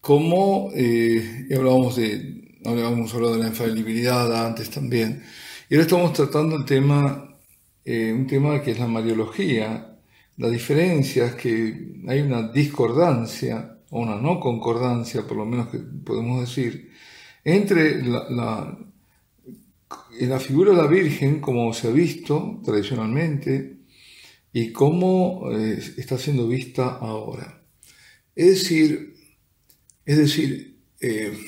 como 0.00 0.70
eh, 0.74 1.48
hablábamos 1.56 1.96
de, 1.96 2.58
habíamos 2.64 3.14
hablado 3.14 3.34
de 3.34 3.40
la 3.42 3.48
infalibilidad 3.48 4.46
antes 4.46 4.70
también, 4.70 5.22
y 5.68 5.74
ahora 5.74 5.84
estamos 5.84 6.12
tratando 6.12 6.56
el 6.56 6.64
tema, 6.64 7.36
eh, 7.84 8.12
un 8.12 8.26
tema 8.26 8.60
que 8.62 8.72
es 8.72 8.78
la 8.78 8.86
Mariología, 8.86 9.98
la 10.36 10.48
diferencia 10.48 11.26
es 11.26 11.34
que 11.36 11.94
hay 12.08 12.20
una 12.20 12.48
discordancia, 12.48 13.78
o 13.90 14.00
una 14.00 14.16
no 14.16 14.40
concordancia, 14.40 15.22
por 15.22 15.36
lo 15.36 15.46
menos 15.46 15.68
que 15.68 15.78
podemos 15.78 16.40
decir, 16.40 16.90
entre 17.44 18.02
la, 18.02 18.76
la, 20.18 20.40
figura 20.40 20.72
de 20.72 20.78
la 20.78 20.88
Virgen, 20.88 21.40
como 21.40 21.72
se 21.72 21.88
ha 21.88 21.90
visto 21.92 22.60
tradicionalmente, 22.64 23.73
y 24.54 24.72
cómo 24.72 25.50
eh, 25.52 25.78
está 25.98 26.16
siendo 26.16 26.48
vista 26.48 26.96
ahora. 26.96 27.62
Es 28.34 28.46
decir, 28.46 29.14
es 30.06 30.16
decir 30.16 30.78
eh, 31.00 31.38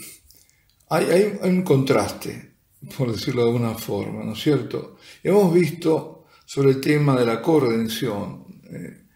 hay, 0.91 1.05
hay, 1.07 1.51
un 1.51 1.63
contraste, 1.63 2.57
por 2.99 3.11
decirlo 3.13 3.43
de 3.43 3.49
alguna 3.49 3.75
forma, 3.75 4.23
¿no 4.23 4.35
es 4.35 4.43
cierto? 4.43 4.99
Hemos 5.23 5.55
visto 5.55 6.27
sobre 6.45 6.71
el 6.71 6.81
tema 6.81 7.19
de 7.19 7.27
la 7.27 7.41
corredención, 7.41 8.45
eh, 8.71 9.07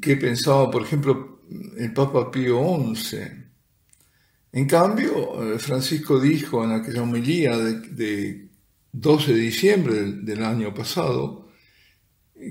que 0.00 0.16
pensaba, 0.16 0.70
por 0.70 0.82
ejemplo, 0.82 1.42
el 1.76 1.92
Papa 1.92 2.30
Pío 2.30 2.60
XI. 2.94 3.18
En 4.52 4.66
cambio, 4.66 5.54
eh, 5.54 5.58
Francisco 5.58 6.20
dijo 6.20 6.64
en 6.64 6.72
aquella 6.72 7.02
homilía 7.02 7.56
de, 7.56 8.48
12 8.92 9.32
de 9.32 9.38
diciembre 9.38 10.02
del, 10.12 10.42
año 10.42 10.74
pasado 10.74 11.39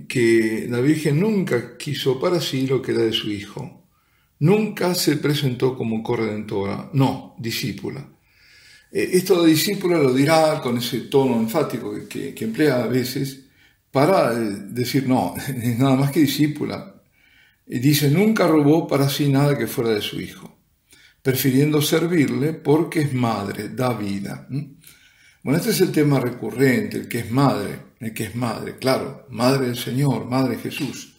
que 0.08 0.68
la 0.70 0.80
Virgen 0.80 1.20
nunca 1.20 1.78
quiso 1.78 2.20
para 2.20 2.40
sí 2.40 2.68
lo 2.68 2.82
que 2.82 2.92
era 2.92 3.02
de 3.02 3.14
su 3.14 3.32
hijo, 3.32 3.86
nunca 4.40 4.94
se 4.96 5.18
presentó 5.18 5.76
como 5.76 6.04
corredentora, 6.04 6.90
no, 6.94 7.36
discípula. 7.40 8.08
Eh, 8.92 9.10
esto 9.14 9.44
de 9.44 9.52
discípula 9.52 9.98
lo 9.98 10.14
dirá 10.14 10.60
con 10.62 10.78
ese 10.78 11.02
tono 11.02 11.36
enfático 11.40 11.94
que, 12.08 12.34
emplea 12.40 12.84
a 12.84 12.88
veces 12.88 13.46
para 13.92 14.34
eh, 14.34 14.68
decir, 14.70 15.08
no, 15.08 15.36
es 15.48 15.78
nada 15.80 15.96
más 15.96 16.12
que 16.12 16.22
discípula. 16.22 17.02
dice, 17.66 18.10
nunca 18.10 18.48
robó 18.48 18.88
para 18.88 19.10
sí 19.10 19.30
nada 19.30 19.58
que 19.58 19.68
fuera 19.68 19.92
de 19.92 20.02
su 20.02 20.20
hijo, 20.20 20.58
prefiriendo 21.22 21.82
servirle 21.82 22.54
porque 22.54 23.02
es 23.02 23.14
madre, 23.14 23.70
da 23.70 23.94
vida. 23.94 24.48
Bueno, 25.44 25.60
este 25.60 25.72
es 25.72 25.82
el 25.82 25.92
tema 25.92 26.20
recurrente, 26.20 26.98
el 26.98 27.08
que 27.08 27.20
es 27.20 27.32
madre, 27.32 27.80
el 28.00 28.14
que 28.14 28.26
es 28.26 28.36
madre, 28.36 28.78
claro, 28.78 29.26
madre 29.30 29.68
del 29.68 29.78
Señor, 29.78 30.26
madre 30.26 30.58
de 30.58 30.64
Jesús. 30.64 31.16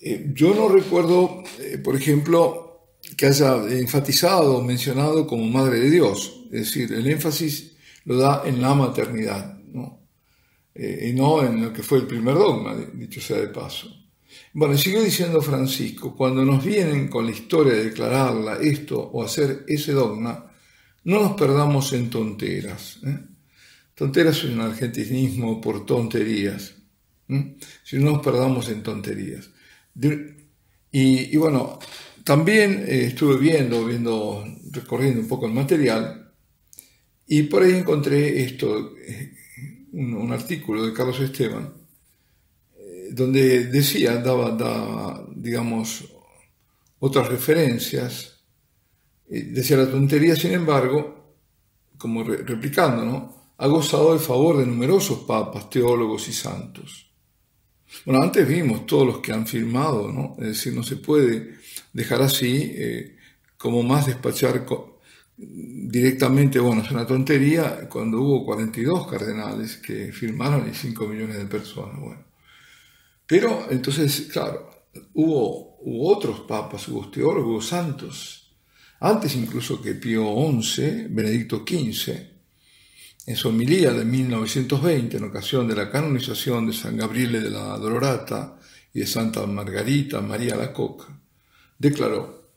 Eh, 0.00 0.30
yo 0.34 0.54
no 0.54 0.68
recuerdo, 0.68 1.44
por 1.84 1.94
ejemplo, 1.94 2.70
que 3.16 3.26
haya 3.26 3.56
enfatizado 3.68 4.58
o 4.58 4.62
mencionado 4.62 5.26
como 5.26 5.46
Madre 5.46 5.80
de 5.80 5.90
Dios. 5.90 6.44
Es 6.52 6.60
decir, 6.60 6.92
el 6.92 7.06
énfasis 7.06 7.76
lo 8.04 8.16
da 8.16 8.42
en 8.44 8.60
la 8.60 8.74
maternidad, 8.74 9.58
¿no? 9.72 10.00
Eh, 10.74 11.10
y 11.10 11.12
no 11.12 11.42
en 11.44 11.62
lo 11.62 11.72
que 11.72 11.82
fue 11.82 11.98
el 11.98 12.06
primer 12.06 12.34
dogma, 12.34 12.74
dicho 12.94 13.20
sea 13.20 13.38
de 13.38 13.48
paso. 13.48 13.88
Bueno, 14.52 14.76
sigue 14.76 15.02
diciendo 15.02 15.42
Francisco, 15.42 16.16
cuando 16.16 16.44
nos 16.44 16.64
vienen 16.64 17.08
con 17.08 17.26
la 17.26 17.32
historia 17.32 17.74
de 17.74 17.84
declararla 17.84 18.58
esto 18.60 18.98
o 18.98 19.22
hacer 19.22 19.64
ese 19.66 19.92
dogma, 19.92 20.49
no 21.04 21.22
nos 21.22 21.32
perdamos 21.32 21.92
en 21.92 22.10
tonteras. 22.10 22.98
¿eh? 23.04 23.18
Tonteras 23.94 24.38
es 24.38 24.44
un 24.44 24.60
argentinismo 24.60 25.60
por 25.60 25.84
tonterías. 25.84 26.74
Si 27.84 27.96
no 27.98 28.12
nos 28.12 28.22
perdamos 28.22 28.68
en 28.68 28.82
tonterías. 28.82 29.50
y, 30.90 31.36
bueno, 31.36 31.78
también 32.24 32.84
eh, 32.86 33.06
estuve 33.06 33.36
viendo, 33.38 33.84
viendo, 33.84 34.44
recorriendo 34.70 35.20
un 35.20 35.28
poco 35.28 35.46
el 35.46 35.52
material 35.52 36.32
y 37.26 37.44
por 37.44 37.62
ahí 37.62 37.74
encontré 37.74 38.42
esto, 38.42 38.96
eh, 38.96 39.32
un, 39.92 40.32
artículo 40.32 40.84
de 40.84 40.92
Carlos 40.92 41.20
Esteban, 41.20 41.72
eh, 42.76 43.10
donde 43.12 43.66
decía, 43.66 44.16
daba, 44.16 45.24
digamos, 45.36 46.12
otras 46.98 47.28
referencias, 47.28 48.29
decía 49.30 49.76
la 49.76 49.90
tontería, 49.90 50.34
sin 50.34 50.52
embargo, 50.52 51.36
como 51.96 52.24
replicando, 52.24 53.04
¿no? 53.04 53.52
Ha 53.58 53.66
gozado 53.66 54.12
el 54.14 54.20
favor 54.20 54.58
de 54.58 54.66
numerosos 54.66 55.20
papas, 55.20 55.70
teólogos 55.70 56.28
y 56.28 56.32
santos. 56.32 57.12
Bueno, 58.04 58.22
antes 58.22 58.46
vimos 58.48 58.86
todos 58.86 59.06
los 59.06 59.18
que 59.18 59.32
han 59.32 59.46
firmado, 59.46 60.10
¿no? 60.10 60.36
Es 60.38 60.48
decir, 60.48 60.74
no 60.74 60.82
se 60.82 60.96
puede 60.96 61.56
dejar 61.92 62.22
así, 62.22 62.72
eh, 62.74 63.16
como 63.56 63.82
más 63.82 64.06
despachar 64.06 64.64
directamente, 65.36 66.58
bueno, 66.58 66.82
es 66.82 66.90
una 66.90 67.06
tontería, 67.06 67.88
cuando 67.88 68.20
hubo 68.20 68.44
42 68.44 69.06
cardenales 69.06 69.76
que 69.76 70.12
firmaron 70.12 70.68
y 70.68 70.74
5 70.74 71.06
millones 71.06 71.38
de 71.38 71.46
personas, 71.46 72.00
bueno. 72.00 72.24
Pero 73.26 73.66
entonces, 73.70 74.28
claro, 74.32 74.70
hubo, 75.14 75.76
hubo 75.82 76.16
otros 76.16 76.40
papas, 76.40 76.88
hubo 76.88 77.10
teólogos, 77.10 77.46
hubo 77.46 77.62
santos, 77.62 78.49
antes 79.00 79.34
incluso 79.34 79.80
que 79.80 79.94
Pío 79.94 80.24
XI, 80.62 81.06
Benedicto 81.08 81.64
XV, 81.66 82.30
en 83.26 83.36
su 83.36 83.48
homilía 83.48 83.92
de 83.92 84.04
1920, 84.04 85.16
en 85.16 85.24
ocasión 85.24 85.66
de 85.68 85.76
la 85.76 85.90
canonización 85.90 86.66
de 86.66 86.72
San 86.72 86.96
Gabriele 86.96 87.40
de 87.40 87.50
la 87.50 87.78
Dolorata 87.78 88.58
y 88.92 89.00
de 89.00 89.06
Santa 89.06 89.46
Margarita 89.46 90.20
María 90.20 90.56
la 90.56 90.72
Coca, 90.72 91.06
declaró, 91.78 92.50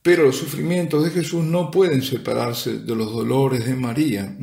pero 0.00 0.24
los 0.24 0.36
sufrimientos 0.36 1.04
de 1.04 1.10
Jesús 1.10 1.44
no 1.44 1.70
pueden 1.70 2.02
separarse 2.02 2.78
de 2.78 2.96
los 2.96 3.12
dolores 3.12 3.66
de 3.66 3.74
María. 3.76 4.36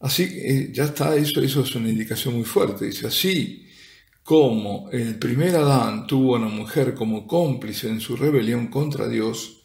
Así 0.00 0.28
que 0.28 0.50
eh, 0.50 0.72
ya 0.72 0.84
está, 0.84 1.14
eso, 1.16 1.40
eso 1.40 1.62
es 1.62 1.74
una 1.74 1.88
indicación 1.88 2.34
muy 2.34 2.44
fuerte. 2.44 2.86
Dice, 2.86 3.06
así 3.06 3.66
como 4.22 4.88
el 4.90 5.18
primer 5.18 5.56
Adán 5.56 6.06
tuvo 6.06 6.34
a 6.34 6.38
una 6.38 6.48
mujer 6.48 6.94
como 6.94 7.26
cómplice 7.26 7.88
en 7.88 8.00
su 8.00 8.16
rebelión 8.16 8.66
contra 8.68 9.08
Dios, 9.08 9.57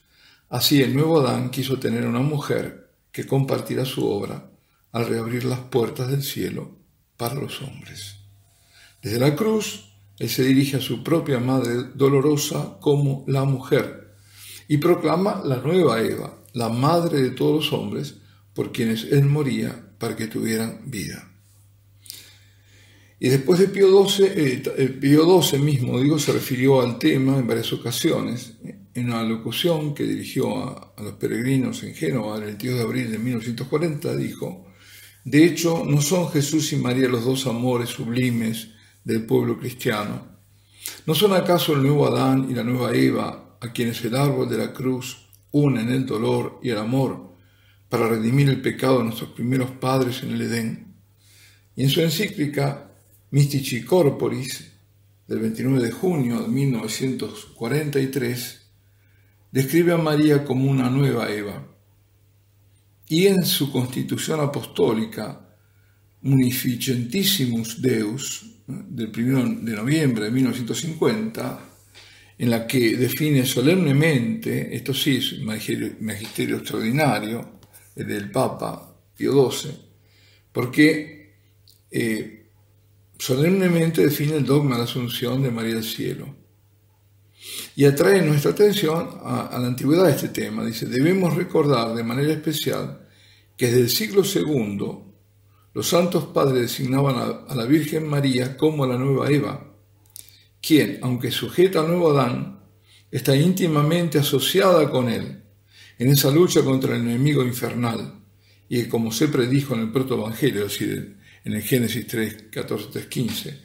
así 0.53 0.83
el 0.83 0.93
nuevo 0.93 1.19
Adán 1.19 1.49
quiso 1.49 1.79
tener 1.79 2.05
una 2.05 2.19
mujer 2.19 2.91
que 3.11 3.25
compartiera 3.25 3.85
su 3.85 4.07
obra 4.07 4.51
al 4.91 5.07
reabrir 5.07 5.45
las 5.45 5.57
puertas 5.59 6.11
del 6.11 6.21
cielo 6.21 6.77
para 7.17 7.33
los 7.33 7.59
hombres. 7.63 8.17
Desde 9.01 9.17
la 9.17 9.35
cruz, 9.35 9.95
él 10.19 10.29
se 10.29 10.43
dirige 10.43 10.77
a 10.77 10.81
su 10.81 11.03
propia 11.03 11.39
madre 11.39 11.89
dolorosa 11.95 12.77
como 12.79 13.23
la 13.27 13.45
mujer 13.45 14.13
y 14.67 14.77
proclama 14.77 15.41
la 15.43 15.57
nueva 15.57 15.99
Eva, 16.01 16.37
la 16.53 16.69
madre 16.69 17.23
de 17.23 17.31
todos 17.31 17.55
los 17.65 17.73
hombres, 17.73 18.17
por 18.53 18.71
quienes 18.71 19.05
él 19.05 19.25
moría 19.25 19.95
para 19.97 20.15
que 20.15 20.27
tuvieran 20.27 20.81
vida. 20.85 21.32
Y 23.23 23.29
después 23.29 23.57
de 23.57 23.69
Pío 23.69 24.05
XII, 24.05 24.25
eh, 24.75 24.89
Pío 24.99 25.41
XII 25.41 25.57
mismo, 25.57 25.97
digo, 25.97 26.19
se 26.19 26.33
refirió 26.33 26.81
al 26.81 26.99
tema 26.99 27.37
en 27.37 27.47
varias 27.47 27.71
ocasiones. 27.71 28.55
En 28.93 29.05
una 29.05 29.23
locución 29.23 29.93
que 29.93 30.03
dirigió 30.03 30.57
a, 30.57 30.93
a 30.97 31.01
los 31.01 31.13
peregrinos 31.13 31.83
en 31.83 31.95
Génova 31.95 32.35
el 32.35 32.43
22 32.43 32.75
de 32.75 32.83
abril 32.83 33.11
de 33.13 33.19
1940, 33.19 34.13
dijo, 34.17 34.65
de 35.23 35.45
hecho, 35.45 35.85
no 35.87 36.01
son 36.01 36.31
Jesús 36.31 36.73
y 36.73 36.75
María 36.75 37.07
los 37.07 37.23
dos 37.23 37.47
amores 37.47 37.91
sublimes 37.91 38.71
del 39.05 39.25
pueblo 39.25 39.57
cristiano. 39.57 40.27
¿No 41.05 41.15
son 41.15 41.31
acaso 41.31 41.75
el 41.75 41.83
nuevo 41.83 42.05
Adán 42.05 42.47
y 42.51 42.53
la 42.53 42.65
nueva 42.65 42.93
Eva 42.93 43.57
a 43.61 43.71
quienes 43.71 44.03
el 44.03 44.17
árbol 44.17 44.49
de 44.49 44.57
la 44.57 44.73
cruz 44.73 45.29
une 45.51 45.79
en 45.79 45.93
el 45.93 46.05
dolor 46.05 46.59
y 46.61 46.71
el 46.71 46.77
amor 46.77 47.37
para 47.87 48.09
redimir 48.09 48.49
el 48.49 48.61
pecado 48.61 48.97
de 48.97 49.05
nuestros 49.05 49.29
primeros 49.29 49.71
padres 49.71 50.23
en 50.23 50.31
el 50.31 50.41
Edén? 50.41 50.97
Y 51.77 51.83
en 51.83 51.89
su 51.89 52.01
encíclica 52.01 52.89
Mystici 53.33 53.83
Corporis 53.83 54.71
del 55.27 55.39
29 55.39 55.81
de 55.81 55.91
junio 55.91 56.43
de 56.43 56.47
1943 56.49 58.61
describe 59.51 59.93
a 59.93 59.97
María 59.97 60.45
como 60.45 60.69
una 60.69 60.87
nueva 60.91 61.31
Eva 61.31 61.67
y 63.07 63.25
en 63.25 63.43
su 63.43 63.71
constitución 63.71 64.39
apostólica 64.39 65.57
Munificentissimus 66.21 67.81
Deus 67.81 68.45
del 68.67 69.07
1 69.07 69.61
de 69.61 69.75
noviembre 69.77 70.25
de 70.25 70.31
1950, 70.31 71.59
en 72.37 72.49
la 72.51 72.67
que 72.67 72.95
define 72.95 73.47
solemnemente, 73.47 74.75
esto 74.75 74.93
sí 74.93 75.15
es 75.15 75.33
un 75.33 75.45
magisterio, 75.45 76.57
extraordinario, 76.57 77.61
el 77.95 78.07
del 78.07 78.29
Papa 78.29 78.95
Pío 79.17 79.49
XII, 79.49 79.71
porque 80.51 81.33
eh, 81.89 82.41
solemnemente 83.23 84.05
define 84.05 84.35
el 84.35 84.45
dogma 84.45 84.71
de 84.71 84.79
la 84.79 84.83
Asunción 84.83 85.41
de 85.41 85.49
María 85.49 85.75
del 85.75 85.85
Cielo. 85.85 86.35
Y 87.73 87.85
atrae 87.85 88.21
nuestra 88.21 88.51
atención 88.51 89.17
a, 89.23 89.57
la 89.61 89.67
antigüedad 89.67 90.07
de 90.07 90.11
este 90.11 90.27
tema. 90.27 90.65
Dice, 90.65 90.87
debemos 90.87 91.33
recordar 91.33 91.95
de 91.95 92.03
manera 92.03 92.33
especial 92.33 93.07
que 93.55 93.67
desde 93.67 93.79
el 93.79 93.89
siglo 93.89 94.23
II 94.25 95.13
los 95.73 95.87
santos 95.87 96.25
padres 96.25 96.63
designaban 96.63 97.45
a, 97.47 97.55
la 97.55 97.63
Virgen 97.63 98.09
María 98.09 98.57
como 98.57 98.85
la 98.85 98.97
nueva 98.97 99.29
Eva, 99.29 99.73
quien, 100.61 100.99
aunque 101.01 101.31
sujeta 101.31 101.79
al 101.79 101.87
nuevo 101.87 102.11
Adán, 102.11 102.59
está 103.09 103.37
íntimamente 103.37 104.19
asociada 104.19 104.91
con 104.91 105.07
él 105.07 105.43
en 105.97 106.09
esa 106.09 106.29
lucha 106.29 106.61
contra 106.61 106.93
el 106.93 107.03
enemigo 107.03 107.41
infernal 107.41 108.19
y 108.67 108.83
como 108.87 109.13
se 109.13 109.29
predijo 109.29 109.75
en 109.75 109.81
el 109.81 109.91
protoevangelio, 109.93 110.65
es 110.65 110.73
decir, 110.73 111.22
en 111.45 111.53
el 111.53 111.61
Génesis 111.61 112.07
3, 112.07 112.45
14, 112.51 112.87
3, 112.91 113.05
15, 113.07 113.59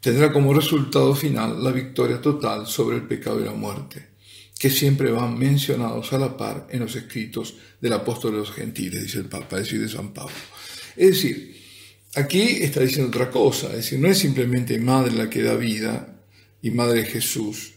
tendrá 0.00 0.32
como 0.32 0.54
resultado 0.54 1.14
final 1.14 1.62
la 1.62 1.70
victoria 1.70 2.20
total 2.20 2.66
sobre 2.66 2.96
el 2.96 3.06
pecado 3.06 3.40
y 3.40 3.44
la 3.44 3.52
muerte, 3.52 4.08
que 4.58 4.70
siempre 4.70 5.10
van 5.10 5.38
mencionados 5.38 6.12
a 6.12 6.18
la 6.18 6.36
par 6.36 6.66
en 6.70 6.80
los 6.80 6.96
escritos 6.96 7.54
del 7.80 7.92
apóstol 7.92 8.32
de 8.32 8.38
los 8.38 8.52
gentiles, 8.52 9.02
dice 9.02 9.18
el 9.18 9.28
Papa, 9.28 9.56
es 9.56 9.64
decir, 9.64 9.80
de 9.80 9.88
San 9.88 10.12
Pablo. 10.12 10.34
Es 10.96 11.08
decir, 11.08 11.56
aquí 12.14 12.40
está 12.60 12.80
diciendo 12.80 13.08
otra 13.08 13.30
cosa, 13.30 13.68
es 13.68 13.76
decir, 13.76 13.98
no 13.98 14.08
es 14.08 14.18
simplemente 14.18 14.78
madre 14.78 15.12
la 15.12 15.30
que 15.30 15.42
da 15.42 15.54
vida 15.54 16.20
y 16.62 16.70
madre 16.70 17.02
de 17.02 17.06
Jesús. 17.06 17.74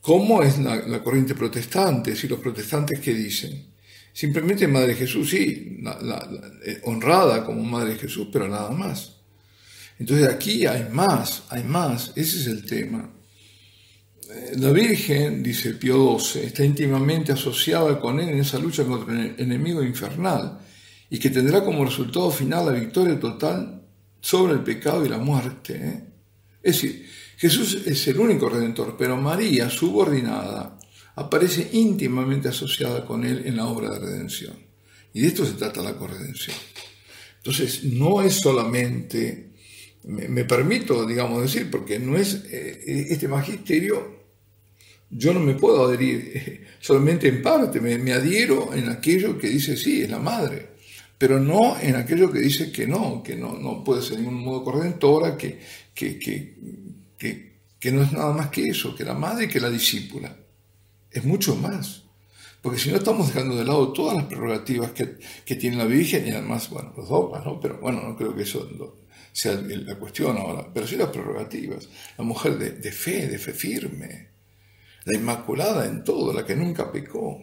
¿Cómo 0.00 0.42
es 0.42 0.58
la, 0.58 1.02
corriente 1.02 1.34
protestante? 1.34 2.10
Es 2.10 2.18
decir, 2.18 2.30
los 2.30 2.40
protestantes 2.40 3.00
que 3.00 3.12
dicen, 3.12 3.66
simplemente 4.16 4.66
madre 4.66 4.94
Jesús, 4.94 5.28
sí, 5.28 5.78
eh, 6.64 6.80
honrada 6.84 7.44
como 7.44 7.62
madre 7.62 7.96
Jesús, 7.96 8.28
pero 8.32 8.48
nada 8.48 8.70
más. 8.70 9.16
Entonces 9.98 10.26
aquí 10.26 10.64
hay 10.64 10.88
más, 10.90 11.42
hay 11.50 11.64
más, 11.64 12.12
ese 12.16 12.38
es 12.38 12.46
el 12.46 12.64
tema. 12.64 13.10
Eh, 14.30 14.52
la 14.56 14.72
Virgen, 14.72 15.42
dice 15.42 15.74
Pío 15.74 16.18
XII, 16.18 16.46
está 16.46 16.64
íntimamente 16.64 17.32
asociada 17.32 18.00
con 18.00 18.18
él 18.18 18.30
en 18.30 18.38
esa 18.38 18.58
lucha 18.58 18.84
contra 18.84 19.12
el 19.22 19.34
enemigo 19.36 19.82
infernal 19.82 20.60
y 21.10 21.18
que 21.18 21.28
tendrá 21.28 21.62
como 21.62 21.84
resultado 21.84 22.30
final 22.30 22.64
la 22.64 22.72
victoria 22.72 23.20
total 23.20 23.82
sobre 24.18 24.54
el 24.54 24.60
pecado 24.60 25.04
y 25.04 25.10
la 25.10 25.18
muerte. 25.18 25.74
¿eh? 25.74 26.04
Es 26.62 26.76
decir, 26.76 27.06
Jesús 27.36 27.82
es 27.84 28.08
el 28.08 28.18
único 28.18 28.48
redentor, 28.48 28.96
pero 28.98 29.18
María, 29.18 29.68
subordinada 29.68 30.78
aparece 31.16 31.70
íntimamente 31.72 32.48
asociada 32.48 33.04
con 33.04 33.24
él 33.24 33.42
en 33.46 33.56
la 33.56 33.66
obra 33.66 33.90
de 33.90 33.98
redención. 33.98 34.54
Y 35.12 35.22
de 35.22 35.28
esto 35.28 35.46
se 35.46 35.54
trata 35.54 35.82
la 35.82 35.96
corredención. 35.96 36.56
Entonces, 37.38 37.84
no 37.84 38.20
es 38.22 38.34
solamente, 38.34 39.52
me, 40.04 40.44
permito, 40.44 41.06
digamos, 41.06 41.42
decir, 41.42 41.70
porque 41.70 41.98
no 41.98 42.16
es 42.16 42.44
eh, 42.50 43.06
este 43.08 43.28
magisterio, 43.28 44.26
yo 45.08 45.32
no 45.32 45.40
me 45.40 45.54
puedo 45.54 45.86
adherir 45.86 46.66
solamente 46.80 47.28
en 47.28 47.40
parte, 47.40 47.80
me, 47.80 48.12
adhiero 48.12 48.74
en 48.74 48.90
aquello 48.90 49.38
que 49.38 49.48
dice 49.48 49.76
sí, 49.76 50.02
es 50.02 50.10
la 50.10 50.18
madre, 50.18 50.70
pero 51.16 51.40
no 51.40 51.80
en 51.80 51.96
aquello 51.96 52.30
que 52.30 52.40
dice 52.40 52.70
que 52.70 52.86
no, 52.86 53.22
que 53.22 53.36
no, 53.36 53.56
no 53.56 53.82
puede 53.82 54.02
ser 54.02 54.18
ningún 54.18 54.42
modo 54.42 54.64
corredentora, 54.64 55.38
que, 55.38 55.60
que, 55.94 56.18
que, 56.18 57.56
que 57.78 57.92
no 57.92 58.02
es 58.02 58.12
nada 58.12 58.34
más 58.34 58.50
que 58.50 58.64
eso, 58.64 58.94
que 58.94 59.04
la 59.04 59.14
madre 59.14 59.46
y 59.46 59.48
que 59.48 59.60
la 59.60 59.70
discípula. 59.70 60.36
Es 61.16 61.24
mucho 61.24 61.56
más. 61.56 62.02
Porque 62.60 62.78
si 62.78 62.90
no 62.90 62.98
estamos 62.98 63.28
dejando 63.28 63.56
de 63.56 63.64
lado 63.64 63.90
todas 63.94 64.16
las 64.16 64.26
prerrogativas 64.26 64.90
que, 64.90 65.56
tiene 65.56 65.78
la 65.78 65.86
Virgen 65.86 66.26
y 66.26 66.30
además, 66.30 66.68
bueno, 66.68 66.92
los 66.94 67.08
dogmas, 67.08 67.42
¿no? 67.42 67.58
Pero 67.58 67.78
bueno, 67.78 68.02
no 68.02 68.14
creo 68.16 68.36
que 68.36 68.42
eso 68.42 68.98
sea 69.32 69.54
la 69.54 69.94
cuestión 69.94 70.36
ahora, 70.36 70.68
pero 70.74 70.86
sí 70.86 70.96
las 70.96 71.08
prerrogativas. 71.08 71.88
La 72.18 72.24
mujer 72.24 72.58
de, 72.58 72.92
fe, 72.92 73.28
de 73.28 73.38
fe 73.38 73.54
firme, 73.54 74.28
la 75.06 75.14
inmaculada 75.14 75.86
en 75.86 76.04
todo, 76.04 76.34
la 76.34 76.44
que 76.44 76.54
nunca 76.54 76.92
pecó. 76.92 77.42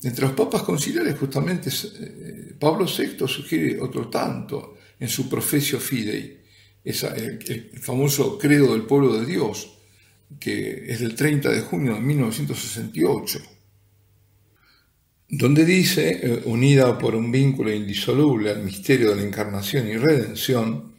Entre 0.00 0.24
los 0.24 0.34
papas 0.34 0.62
conciliares, 0.62 1.18
justamente, 1.18 1.70
eh, 1.70 2.54
Pablo 2.56 2.86
VI 2.86 3.26
sugiere 3.26 3.80
otro 3.80 4.08
tanto 4.08 4.76
en 5.00 5.08
su 5.08 5.28
Profesio 5.28 5.80
Fidei, 5.80 6.40
esa, 6.84 7.16
el 7.16 7.80
famoso 7.80 8.38
credo 8.38 8.74
del 8.74 8.82
pueblo 8.82 9.18
de 9.18 9.26
Dios, 9.26 9.81
que 10.38 10.90
es 10.92 11.00
del 11.00 11.14
30 11.14 11.50
de 11.50 11.60
junio 11.60 11.94
de 11.94 12.00
1968 12.00 13.40
donde 15.34 15.64
dice, 15.64 16.20
eh, 16.22 16.42
unida 16.44 16.98
por 16.98 17.14
un 17.14 17.32
vínculo 17.32 17.72
indisoluble 17.72 18.50
al 18.50 18.62
misterio 18.62 19.08
de 19.10 19.16
la 19.16 19.22
encarnación 19.22 19.88
y 19.88 19.96
redención, 19.96 20.92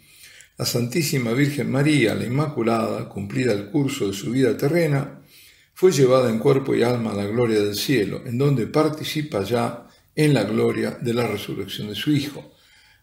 la 0.58 0.66
Santísima 0.66 1.34
Virgen 1.34 1.72
María, 1.72 2.16
la 2.16 2.26
Inmaculada, 2.26 3.08
cumplida 3.08 3.54
el 3.54 3.70
curso 3.70 4.08
de 4.08 4.14
su 4.14 4.32
vida 4.32 4.58
terrena, 4.58 5.22
fue 5.76 5.92
llevada 5.92 6.32
en 6.32 6.40
cuerpo 6.40 6.74
y 6.74 6.82
alma 6.82 7.12
a 7.12 7.16
la 7.16 7.28
gloria 7.28 7.60
del 7.60 7.76
cielo, 7.76 8.24
en 8.26 8.40
donde 8.40 8.66
participa 8.66 9.44
ya 9.44 9.88
en 10.16 10.34
la 10.34 10.46
gloria 10.46 10.98
de 11.00 11.14
la 11.14 11.28
resurrección 11.28 11.90
de 11.90 11.96
su 11.96 12.12
Hijo, 12.12 12.56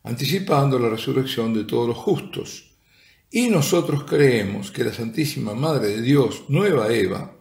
anticipando 0.03 0.81
la 0.81 0.89
resurrección 0.89 1.55
de 1.55 1.63
todos 1.63 1.87
los 1.87 1.97
justos. 1.97 2.70
Y 3.31 3.49
nosotros 3.49 4.05
creemos 4.05 4.73
que 4.73 4.83
la 4.83 4.93
Santísima 4.93 5.55
Madre 5.55 5.89
de 5.89 6.03
Dios, 6.03 6.45
Nueva 6.49 6.93
Eva, 6.93 7.37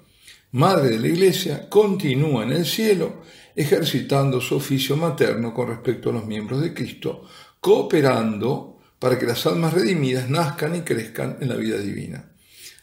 Madre 0.51 0.91
de 0.91 0.99
la 0.99 1.07
Iglesia, 1.07 1.67
continúa 1.67 2.43
en 2.43 2.51
el 2.51 2.65
cielo 2.65 3.23
ejercitando 3.55 4.39
su 4.39 4.55
oficio 4.55 4.95
materno 4.95 5.53
con 5.53 5.67
respecto 5.67 6.09
a 6.09 6.13
los 6.13 6.25
miembros 6.25 6.61
de 6.61 6.73
Cristo, 6.73 7.23
cooperando 7.59 8.79
para 8.99 9.17
que 9.17 9.25
las 9.25 9.45
almas 9.47 9.73
redimidas 9.73 10.29
nazcan 10.29 10.75
y 10.75 10.81
crezcan 10.81 11.37
en 11.41 11.49
la 11.49 11.55
vida 11.55 11.77
divina. 11.77 12.31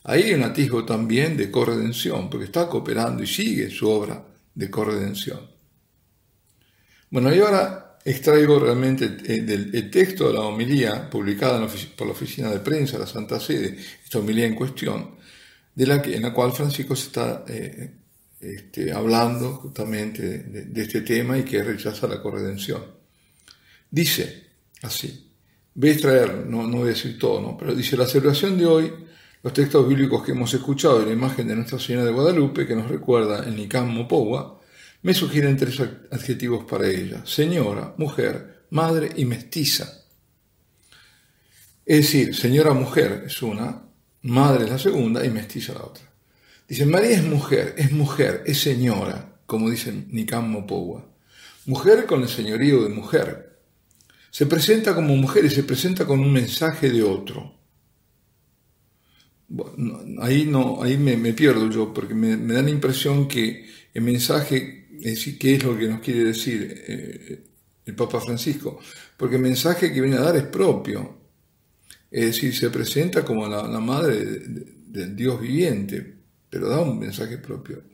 Ahí 0.05 0.25
hay 0.25 0.35
un 0.35 0.43
atisbo 0.43 0.85
también 0.85 1.37
de 1.37 1.51
corredención, 1.51 2.29
porque 2.29 2.47
está 2.47 2.69
cooperando 2.69 3.23
y 3.23 3.27
sigue 3.27 3.71
su 3.71 3.89
obra 3.89 4.25
de 4.55 4.71
corredención. 4.71 5.41
Bueno, 7.11 7.35
y 7.35 7.39
ahora 7.39 7.86
extraigo 8.07 8.61
realmente 8.61 9.09
del 9.09 9.91
texto 9.91 10.29
de 10.29 10.35
la 10.35 10.43
homilía 10.43 11.11
publicada 11.11 11.67
por 11.97 12.07
la 12.07 12.13
Oficina 12.13 12.51
de 12.51 12.61
Prensa 12.61 12.93
de 12.93 13.01
la 13.01 13.07
Santa 13.07 13.41
Sede, 13.41 13.77
esta 14.05 14.21
homilía 14.21 14.47
en 14.47 14.55
cuestión, 14.55 15.17
de 15.75 15.87
la 15.87 16.01
que, 16.01 16.15
en 16.15 16.23
la 16.23 16.33
cual 16.33 16.53
Francisco 16.53 16.95
se 16.95 17.09
está 17.09 17.45
eh, 17.49 17.91
este, 18.41 18.93
hablando 18.93 19.55
justamente 19.55 20.23
de, 20.45 20.83
este 20.83 21.01
tema 21.01 21.37
y 21.37 21.43
que 21.43 21.65
rechaza 21.65 22.07
la 22.07 22.23
corredención. 22.23 22.81
Dice 23.91 24.51
así, 24.83 25.33
voy 25.75 25.89
a 25.89 25.93
extraer, 25.93 26.47
no, 26.47 26.65
no 26.65 26.79
voy 26.79 26.87
a 26.87 26.91
decir 26.91 27.19
todo, 27.19 27.41
¿no? 27.41 27.57
pero 27.59 27.75
dice, 27.75 27.97
la 27.97 28.07
celebración 28.07 28.57
de 28.57 28.67
hoy, 28.67 28.93
los 29.43 29.53
textos 29.53 29.89
bíblicos 29.89 30.23
que 30.23 30.31
hemos 30.31 30.55
escuchado 30.55 31.03
y 31.03 31.07
la 31.07 31.13
imagen 31.13 31.49
de 31.49 31.57
Nuestra 31.57 31.81
Señora 31.81 32.05
de 32.05 32.13
Guadalupe, 32.13 32.69
que 32.69 32.77
nos 32.77 32.89
recuerda 32.89 33.45
el 33.45 33.57
Nicam 33.57 33.89
Mopowa, 33.89 34.61
me 35.03 35.15
sugieren 35.15 35.57
tres 35.57 35.81
adjetivos 36.11 36.65
para 36.65 36.89
ella, 36.89 37.25
señora, 37.25 37.95
mujer, 37.97 38.67
madre 38.71 39.11
y 39.17 39.25
mestiza. 39.25 40.05
Es 41.85 41.99
decir, 41.99 42.35
señora 42.35 42.73
mujer 42.73 43.25
es 43.27 43.43
una, 43.43 43.83
madre 44.23 44.65
es 44.65 44.71
la 44.71 44.79
segunda 44.79 45.25
y 45.25 45.31
mestiza 45.31 45.75
la 45.75 45.85
otra. 45.85 46.05
Dice, 46.69 46.85
María 46.85 47.17
es 47.17 47.25
mujer, 47.25 47.75
es 47.79 47.93
mujer, 47.93 48.43
es 48.45 48.59
señora, 48.61 49.41
como 49.47 49.71
dice 49.71 49.93
Nicam 50.09 50.51
Mopowa. 50.51 51.07
Mujer 51.67 52.07
con 52.07 52.23
el 52.23 52.29
señorío 52.29 52.83
de 52.83 52.89
mujer. 52.89 53.61
Se 54.31 54.47
presenta 54.47 54.95
como 54.95 55.17
mujer 55.17 55.45
y 55.45 55.51
se 55.51 55.63
presenta 55.63 56.05
con 56.07 56.21
un 56.21 56.33
mensaje 56.33 56.91
de 56.91 57.03
otro. 57.03 57.55
ahí 60.21 60.45
no, 60.45 60.83
ahí 60.83 60.97
me, 60.97 61.33
pierdo 61.33 61.71
yo, 61.71 61.95
porque 61.95 62.15
me, 62.15 62.37
da 62.37 62.63
la 62.63 62.71
impresión 62.71 63.29
que 63.29 63.67
el 63.95 64.03
mensaje, 64.03 64.76
es 65.07 65.15
decir, 65.15 65.39
¿qué 65.39 65.55
es 65.55 65.63
lo 65.63 65.79
que 65.79 65.87
nos 65.87 66.01
quiere 66.01 66.25
decir 66.25 66.85
eh, 66.89 67.45
el 67.85 67.95
Papa 67.95 68.21
Francisco? 68.21 68.81
Porque 69.17 69.37
el 69.37 69.43
mensaje 69.43 69.93
que 69.93 70.01
viene 70.01 70.17
a 70.17 70.23
dar 70.23 70.37
es 70.37 70.43
propio. 70.43 71.19
Es 72.11 72.27
decir, 72.27 72.53
se 72.57 72.71
presenta 72.71 73.25
como 73.25 73.47
la, 73.47 73.69
madre 73.79 74.41
del 74.89 75.15
Dios 75.15 75.41
viviente, 75.41 76.15
pero 76.51 76.69
da 76.69 76.81
un 76.81 76.99
mensaje 76.99 77.39
propio. 77.39 77.85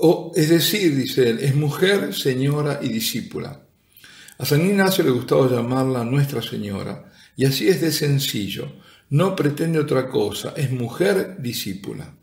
O, 0.00 0.32
es 0.34 0.48
decir, 0.48 0.96
dice 0.96 1.30
él, 1.30 1.38
es 1.38 1.54
mujer, 1.54 2.12
señora 2.12 2.80
y 2.82 2.88
discípula. 2.88 3.64
A 4.38 4.44
San 4.44 4.66
Ignacio 4.66 5.04
le 5.04 5.10
gustaba 5.10 5.48
llamarla 5.48 6.02
Nuestra 6.02 6.42
Señora, 6.42 7.12
y 7.36 7.44
así 7.44 7.68
es 7.68 7.80
de 7.80 7.92
sencillo, 7.92 8.72
no 9.10 9.36
pretende 9.36 9.78
otra 9.78 10.08
cosa, 10.08 10.52
es 10.56 10.72
mujer 10.72 11.36
discípula. 11.40 12.17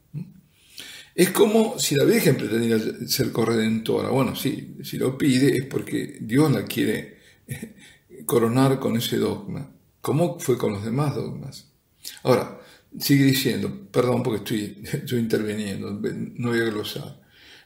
Es 1.15 1.30
como 1.32 1.80
si 1.80 1.95
la 1.95 2.04
Virgen 2.04 2.36
pretendiera 2.36 3.08
ser 3.08 3.32
corredentora. 3.32 4.10
Bueno, 4.10 4.36
si 4.36 4.97
lo 4.97 5.17
pide 5.17 5.58
es 5.58 5.65
porque 5.65 6.17
Dios 6.19 6.51
la 6.51 6.65
quiere 6.65 7.17
eh, 7.47 7.75
coronar 8.25 8.80
con 8.80 8.97
ese 8.97 9.17
dogma, 9.17 9.71
como 10.01 10.38
fue 10.39 10.58
con 10.58 10.73
los 10.73 10.84
demás 10.84 11.15
dogmas. 11.15 11.71
Ahora, 12.23 12.60
Sigue 12.99 13.25
diciendo, 13.25 13.71
perdón 13.91 14.23
porque 14.23 14.38
estoy, 14.38 14.84
estoy 14.93 15.19
interviniendo, 15.19 15.91
no 15.91 16.49
voy 16.49 16.60
a 16.60 16.65
glosar. 16.65 17.21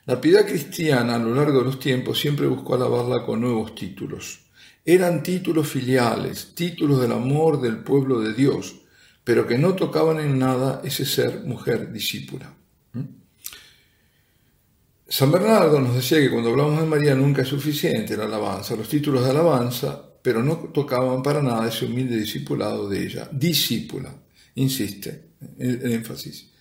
La 0.05 0.19
piedad 0.19 0.45
cristiana 0.45 1.15
a 1.15 1.19
lo 1.19 1.35
largo 1.35 1.59
de 1.59 1.65
los 1.65 1.79
tiempos 1.79 2.19
siempre 2.19 2.47
buscó 2.47 2.75
alabarla 2.75 3.25
con 3.25 3.41
nuevos 3.41 3.75
títulos. 3.75 4.45
Eran 4.83 5.21
títulos 5.21 5.67
filiales, 5.67 6.53
títulos 6.55 6.99
del 7.01 7.11
amor 7.11 7.61
del 7.61 7.83
pueblo 7.83 8.19
de 8.21 8.33
Dios, 8.33 8.81
pero 9.23 9.45
que 9.45 9.59
no 9.59 9.75
tocaban 9.75 10.19
en 10.19 10.39
nada 10.39 10.81
ese 10.83 11.05
ser 11.05 11.43
mujer 11.43 11.91
discípula. 11.91 12.55
¿Mm? 12.93 13.03
San 15.09 15.31
Bernardo 15.31 15.81
nos 15.81 15.95
decía 15.95 16.19
que 16.19 16.29
cuando 16.29 16.51
hablamos 16.51 16.79
de 16.79 16.85
María 16.85 17.15
nunca 17.15 17.41
es 17.41 17.47
suficiente 17.47 18.15
la 18.15 18.25
alabanza, 18.25 18.75
los 18.75 18.87
títulos 18.87 19.25
de 19.25 19.31
alabanza, 19.31 20.01
pero 20.21 20.43
no 20.43 20.57
tocaban 20.57 21.23
para 21.23 21.41
nada 21.41 21.67
ese 21.67 21.85
humilde 21.85 22.15
discipulado 22.15 22.87
de 22.87 23.05
ella, 23.05 23.27
discípula 23.31 24.13
insiste 24.55 25.31
el, 25.57 25.91
énfasis. 25.91 26.51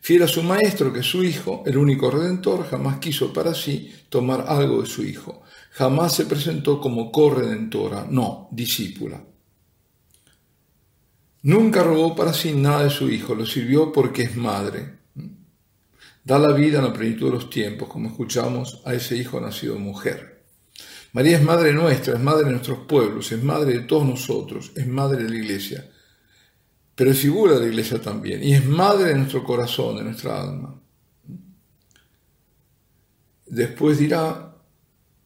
Fiel 0.00 0.22
a 0.22 0.28
su 0.28 0.42
maestro, 0.42 0.92
que 0.92 1.02
su 1.02 1.24
hijo, 1.24 1.62
el 1.66 1.78
único 1.78 2.10
redentor, 2.10 2.68
jamás 2.68 2.98
quiso 2.98 3.32
para 3.32 3.54
sí 3.54 3.92
tomar 4.08 4.44
algo 4.46 4.82
de 4.82 4.86
su 4.86 5.02
hijo. 5.02 5.42
Jamás 5.72 6.14
se 6.14 6.26
presentó 6.26 6.80
como 6.80 7.10
corredentora, 7.10 8.06
no, 8.08 8.48
discípula. 8.52 9.24
Nunca 11.42 11.82
robó 11.82 12.14
para 12.14 12.32
sí 12.32 12.52
nada 12.52 12.84
de 12.84 12.90
su 12.90 13.08
hijo, 13.08 13.34
lo 13.34 13.46
sirvió 13.46 13.92
porque 13.92 14.22
es 14.22 14.36
madre. 14.36 14.95
Da 16.26 16.38
la 16.38 16.52
vida 16.52 16.78
en 16.78 16.84
la 16.84 16.92
plenitud 16.92 17.28
de 17.28 17.36
los 17.36 17.48
tiempos, 17.48 17.88
como 17.88 18.08
escuchamos 18.08 18.82
a 18.84 18.92
ese 18.92 19.16
hijo 19.16 19.40
nacido 19.40 19.78
mujer. 19.78 20.44
María 21.12 21.38
es 21.38 21.42
madre 21.42 21.72
nuestra, 21.72 22.14
es 22.14 22.20
madre 22.20 22.44
de 22.44 22.50
nuestros 22.50 22.80
pueblos, 22.80 23.32
es 23.32 23.42
madre 23.42 23.72
de 23.72 23.80
todos 23.84 24.04
nosotros, 24.04 24.72
es 24.76 24.86
madre 24.86 25.22
de 25.22 25.30
la 25.30 25.36
iglesia 25.36 25.90
pero 26.96 27.10
es 27.10 27.18
figura 27.18 27.54
de 27.54 27.60
la 27.60 27.66
iglesia 27.66 28.00
también, 28.00 28.42
y 28.42 28.54
es 28.54 28.64
madre 28.64 29.10
de 29.10 29.16
nuestro 29.16 29.44
corazón, 29.44 29.98
de 29.98 30.04
nuestra 30.04 30.40
alma. 30.40 30.80
Después 33.44 33.98
dirá 33.98 34.56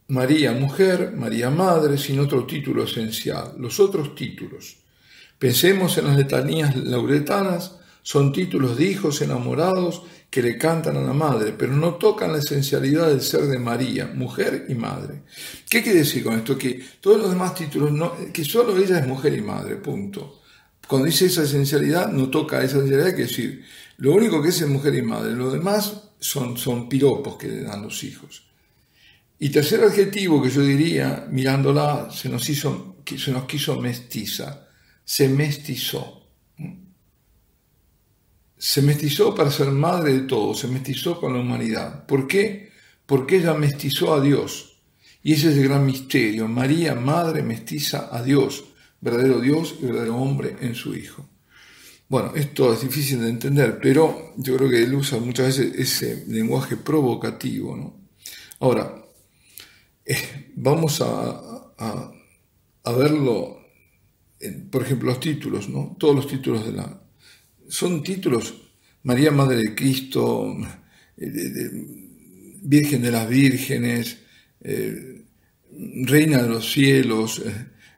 María 0.08 0.52
mujer, 0.52 1.12
María 1.16 1.48
madre, 1.48 1.96
sin 1.96 2.18
otro 2.18 2.44
título 2.44 2.82
esencial. 2.82 3.54
Los 3.56 3.78
otros 3.78 4.16
títulos. 4.16 4.78
Pensemos 5.38 5.96
en 5.96 6.08
las 6.08 6.16
letanías 6.16 6.74
lauretanas, 6.76 7.78
son 8.02 8.32
títulos 8.32 8.76
de 8.76 8.86
hijos 8.86 9.22
enamorados 9.22 10.02
que 10.30 10.42
le 10.42 10.56
cantan 10.56 10.96
a 10.96 11.00
la 11.00 11.12
madre, 11.12 11.52
pero 11.58 11.72
no 11.72 11.94
tocan 11.94 12.32
la 12.32 12.38
esencialidad 12.38 13.08
del 13.08 13.20
ser 13.20 13.42
de 13.42 13.58
María, 13.58 14.06
mujer 14.06 14.66
y 14.68 14.74
madre. 14.74 15.22
¿Qué 15.68 15.82
quiere 15.82 16.00
decir 16.00 16.22
con 16.22 16.34
esto? 16.34 16.56
Que 16.56 16.80
todos 17.00 17.20
los 17.20 17.30
demás 17.30 17.54
títulos, 17.54 17.90
no, 17.90 18.14
que 18.32 18.44
solo 18.44 18.78
ella 18.78 19.00
es 19.00 19.06
mujer 19.06 19.34
y 19.34 19.42
madre, 19.42 19.76
punto. 19.76 20.42
Cuando 20.86 21.06
dice 21.06 21.26
esa 21.26 21.42
esencialidad, 21.42 22.12
no 22.12 22.30
toca 22.30 22.62
esa 22.62 22.78
esencialidad, 22.78 23.14
que 23.14 23.22
decir, 23.22 23.64
lo 23.98 24.12
único 24.12 24.40
que 24.40 24.50
es 24.50 24.60
es 24.60 24.68
mujer 24.68 24.94
y 24.94 25.02
madre, 25.02 25.32
lo 25.32 25.50
demás 25.50 26.10
son, 26.20 26.56
son 26.56 26.88
piropos 26.88 27.36
que 27.36 27.48
le 27.48 27.62
dan 27.62 27.82
los 27.82 28.04
hijos. 28.04 28.44
Y 29.38 29.48
tercer 29.48 29.82
adjetivo 29.82 30.42
que 30.42 30.50
yo 30.50 30.62
diría, 30.62 31.26
mirándola, 31.30 32.10
se 32.12 32.28
nos, 32.28 32.48
hizo, 32.50 32.96
se 33.04 33.32
nos 33.32 33.44
quiso 33.46 33.80
mestiza, 33.80 34.68
se 35.04 35.28
mestizó. 35.28 36.19
Se 38.60 38.82
mestizó 38.82 39.34
para 39.34 39.50
ser 39.50 39.70
madre 39.70 40.12
de 40.12 40.20
todos, 40.20 40.58
se 40.58 40.68
mestizó 40.68 41.18
con 41.18 41.32
la 41.32 41.40
humanidad. 41.40 42.04
¿Por 42.04 42.26
qué? 42.26 42.70
Porque 43.06 43.36
ella 43.36 43.54
mestizó 43.54 44.12
a 44.12 44.20
Dios. 44.20 44.82
Y 45.22 45.32
ese 45.32 45.50
es 45.50 45.56
el 45.56 45.64
gran 45.64 45.86
misterio. 45.86 46.46
María, 46.46 46.94
madre, 46.94 47.42
mestiza 47.42 48.14
a 48.14 48.22
Dios, 48.22 48.64
verdadero 49.00 49.40
Dios 49.40 49.76
y 49.80 49.86
verdadero 49.86 50.16
hombre 50.16 50.56
en 50.60 50.74
su 50.74 50.94
Hijo. 50.94 51.26
Bueno, 52.06 52.32
esto 52.34 52.74
es 52.74 52.82
difícil 52.82 53.22
de 53.22 53.30
entender, 53.30 53.78
pero 53.80 54.34
yo 54.36 54.58
creo 54.58 54.68
que 54.68 54.82
él 54.82 54.94
usa 54.94 55.18
muchas 55.18 55.56
veces 55.56 55.78
ese 55.78 56.26
lenguaje 56.26 56.76
provocativo. 56.76 57.74
¿no? 57.74 57.96
Ahora, 58.58 59.02
eh, 60.04 60.52
vamos 60.56 61.00
a, 61.00 61.72
verlo, 62.94 63.62
por 64.70 64.82
ejemplo, 64.82 65.08
los 65.08 65.20
títulos, 65.20 65.70
¿no? 65.70 65.96
Todos 65.98 66.14
los 66.14 66.26
títulos 66.26 66.66
de 66.66 66.72
la... 66.72 67.00
Son 67.70 68.02
títulos, 68.02 68.54
María 69.04 69.30
Madre 69.30 69.56
de 69.56 69.74
Cristo, 69.74 70.56
eh, 71.16 71.70
Virgen 72.62 73.00
de 73.00 73.11
las 73.11 73.28
Vírgenes, 73.28 74.18
eh, 74.62 75.22
Reina 76.02 76.42
de 76.42 76.48
los 76.48 76.70
cielos, 76.70 77.42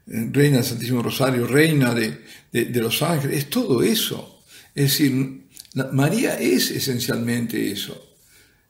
Reina 0.07 0.59
del 0.59 0.65
Santísimo 0.65 1.03
Rosario, 1.03 1.47
Reina 1.47 1.95
de, 1.95 2.21
de, 2.53 2.81
los 2.81 3.03
ángeles, 3.03 3.39
es 3.39 3.51
todo 3.51 3.83
eso. 3.83 4.45
Es 4.75 4.85
decir, 4.85 5.49
María 5.93 6.39
es 6.39 6.71
esencialmente 6.71 7.73
eso. 7.73 8.17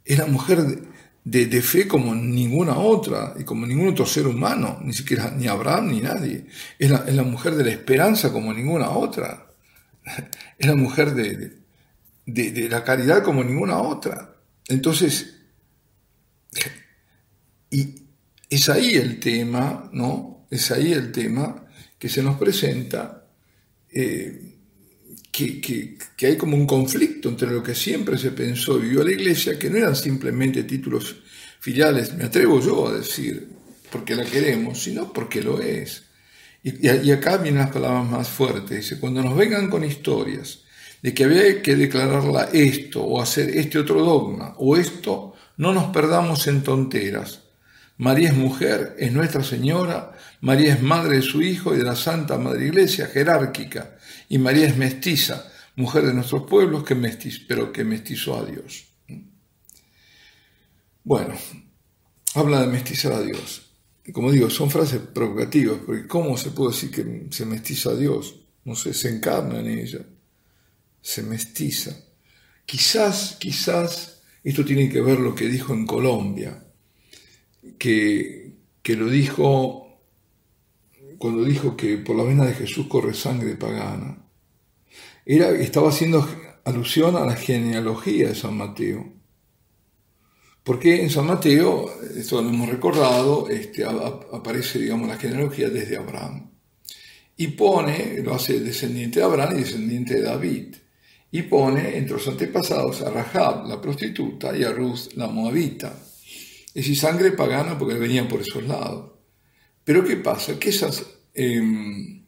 Es 0.04 0.18
la 0.18 0.26
mujer 0.26 0.62
de, 1.24 1.46
de, 1.46 1.62
fe 1.62 1.86
como 1.86 2.14
ninguna 2.14 2.78
otra 2.78 3.34
y 3.38 3.44
como 3.44 3.66
ningún 3.66 3.88
otro 3.88 4.06
ser 4.06 4.26
humano, 4.26 4.80
ni 4.84 4.92
siquiera 4.92 5.30
ni 5.36 5.46
Abraham 5.46 5.92
ni 5.92 6.00
nadie. 6.00 6.46
Es 6.78 6.90
la, 6.90 7.22
mujer 7.22 7.54
de 7.56 7.64
la 7.64 7.70
esperanza 7.70 8.32
como 8.32 8.52
ninguna 8.52 8.90
otra. 8.90 9.51
Es 10.58 10.66
la 10.66 10.76
mujer 10.76 11.14
de, 11.14 11.58
de, 12.26 12.68
la 12.68 12.84
caridad 12.84 13.22
como 13.22 13.42
ninguna 13.42 13.78
otra. 13.78 14.36
Entonces, 14.68 15.34
y 17.70 18.04
es 18.48 18.68
ahí 18.68 18.94
el 18.94 19.18
tema, 19.18 19.90
¿no? 19.92 20.46
Es 20.50 20.70
ahí 20.70 20.92
el 20.92 21.10
tema 21.10 21.66
que 21.98 22.08
se 22.08 22.22
nos 22.22 22.36
presenta. 22.36 23.26
Eh, 23.90 24.52
que, 25.32 25.96
hay 26.20 26.36
como 26.36 26.56
un 26.56 26.66
conflicto 26.66 27.30
entre 27.30 27.50
lo 27.50 27.62
que 27.62 27.74
siempre 27.74 28.18
se 28.18 28.32
pensó 28.32 28.78
y 28.78 28.82
vivió 28.82 29.02
la 29.02 29.12
Iglesia, 29.12 29.58
que 29.58 29.70
no 29.70 29.78
eran 29.78 29.96
simplemente 29.96 30.64
títulos 30.64 31.16
filiales, 31.58 32.14
me 32.14 32.24
atrevo 32.24 32.60
yo 32.60 32.88
a 32.88 32.94
decir, 32.94 33.48
porque 33.90 34.14
la 34.14 34.24
queremos, 34.24 34.82
sino 34.82 35.12
porque 35.12 35.42
lo 35.42 35.60
es. 35.60 36.04
Y, 36.62 37.10
acá 37.10 37.38
vienen 37.38 37.62
las 37.62 37.72
palabras 37.72 38.08
más 38.08 38.28
fuertes, 38.28 38.76
dice, 38.76 39.00
cuando 39.00 39.22
nos 39.22 39.36
vengan 39.36 39.68
con 39.68 39.82
historias 39.82 40.60
de 41.02 41.12
que 41.12 41.24
había 41.24 41.60
que 41.60 41.74
declararla 41.74 42.50
esto 42.52 43.02
o 43.02 43.20
hacer 43.20 43.50
este 43.50 43.80
otro 43.80 44.04
dogma 44.04 44.54
o 44.58 44.76
esto, 44.76 45.34
no 45.56 45.72
nos 45.72 45.86
perdamos 45.86 46.46
en 46.46 46.62
tonteras. 46.62 47.40
María 47.98 48.28
es 48.28 48.36
mujer, 48.36 48.94
es 48.98 49.12
Nuestra 49.12 49.42
Señora, 49.42 50.12
María 50.40 50.74
es 50.74 50.82
madre 50.82 51.16
de 51.16 51.22
su 51.22 51.42
Hijo 51.42 51.74
y 51.74 51.78
de 51.78 51.84
la 51.84 51.96
Santa 51.96 52.38
Madre 52.38 52.66
Iglesia, 52.66 53.06
jerárquica, 53.06 53.96
y 54.28 54.38
María 54.38 54.66
es 54.66 54.76
mestiza, 54.76 55.44
mujer 55.74 56.06
de 56.06 56.14
nuestros 56.14 56.44
pueblos, 56.44 56.84
que 56.84 56.96
pero 57.48 57.72
que 57.72 57.84
mestizó 57.84 58.38
a 58.38 58.44
Dios. 58.44 58.86
Bueno, 61.04 61.34
habla 62.34 62.60
de 62.60 62.68
mestizar 62.68 63.12
a 63.12 63.20
Dios. 63.20 63.71
Como 64.10 64.32
digo, 64.32 64.50
son 64.50 64.70
frases 64.70 65.00
provocativas, 65.00 65.78
porque 65.86 66.08
¿cómo 66.08 66.36
se 66.36 66.50
puede 66.50 66.72
decir 66.72 66.90
que 66.90 67.26
se 67.30 67.46
mestiza 67.46 67.90
a 67.90 67.96
Dios? 67.96 68.40
No 68.64 68.74
sé, 68.74 68.94
se 68.94 69.08
encarna 69.08 69.60
en 69.60 69.68
ella, 69.68 70.00
se 71.00 71.22
mestiza. 71.22 71.96
Quizás, 72.66 73.36
quizás, 73.38 74.22
esto 74.42 74.64
tiene 74.64 74.88
que 74.88 75.00
ver 75.00 75.20
lo 75.20 75.34
que 75.34 75.46
dijo 75.46 75.72
en 75.72 75.86
Colombia, 75.86 76.66
que, 77.78 78.54
que 78.82 78.96
lo 78.96 79.08
dijo 79.08 79.82
cuando 81.22 81.44
dijo 81.44 81.76
que 81.76 81.98
por 81.98 82.16
la 82.16 82.24
vena 82.24 82.44
de 82.44 82.54
Jesús 82.54 82.88
corre 82.88 83.14
sangre 83.14 83.54
pagana. 83.54 84.26
Era, 85.24 85.50
estaba 85.50 85.90
haciendo 85.90 86.28
alusión 86.64 87.14
a 87.14 87.24
la 87.24 87.36
genealogía 87.36 88.30
de 88.30 88.34
San 88.34 88.56
Mateo. 88.56 89.12
Porque 90.64 91.02
en 91.02 91.10
San 91.10 91.26
Mateo, 91.26 91.90
esto 92.16 92.40
lo 92.40 92.50
hemos 92.50 92.68
recordado, 92.68 93.48
este, 93.48 93.84
aparece, 93.84 94.78
digamos, 94.78 95.08
la 95.08 95.16
genealogía 95.16 95.68
desde 95.68 95.96
Abraham. 95.96 96.50
Y 97.36 97.48
pone, 97.48 98.20
lo 98.22 98.34
hace 98.34 98.60
descendiente 98.60 99.18
de 99.18 99.24
Abraham 99.24 99.56
y 99.56 99.60
descendiente 99.60 100.14
de 100.14 100.22
David. 100.22 100.76
Y 101.32 101.42
pone 101.42 101.96
entre 101.96 102.14
los 102.14 102.28
antepasados 102.28 103.02
a 103.02 103.10
Rahab, 103.10 103.66
la 103.66 103.80
prostituta, 103.80 104.56
y 104.56 104.62
a 104.62 104.72
Ruth, 104.72 105.14
la 105.16 105.26
moabita. 105.26 105.94
Es 106.68 106.74
decir, 106.74 106.96
sangre 106.96 107.32
pagana 107.32 107.76
porque 107.76 107.94
venían 107.94 108.28
por 108.28 108.40
esos 108.40 108.62
lados. 108.64 109.12
Pero 109.82 110.04
¿qué 110.04 110.16
pasa? 110.16 110.58
Que 110.58 110.68
esas... 110.68 111.04
Em, 111.34 112.22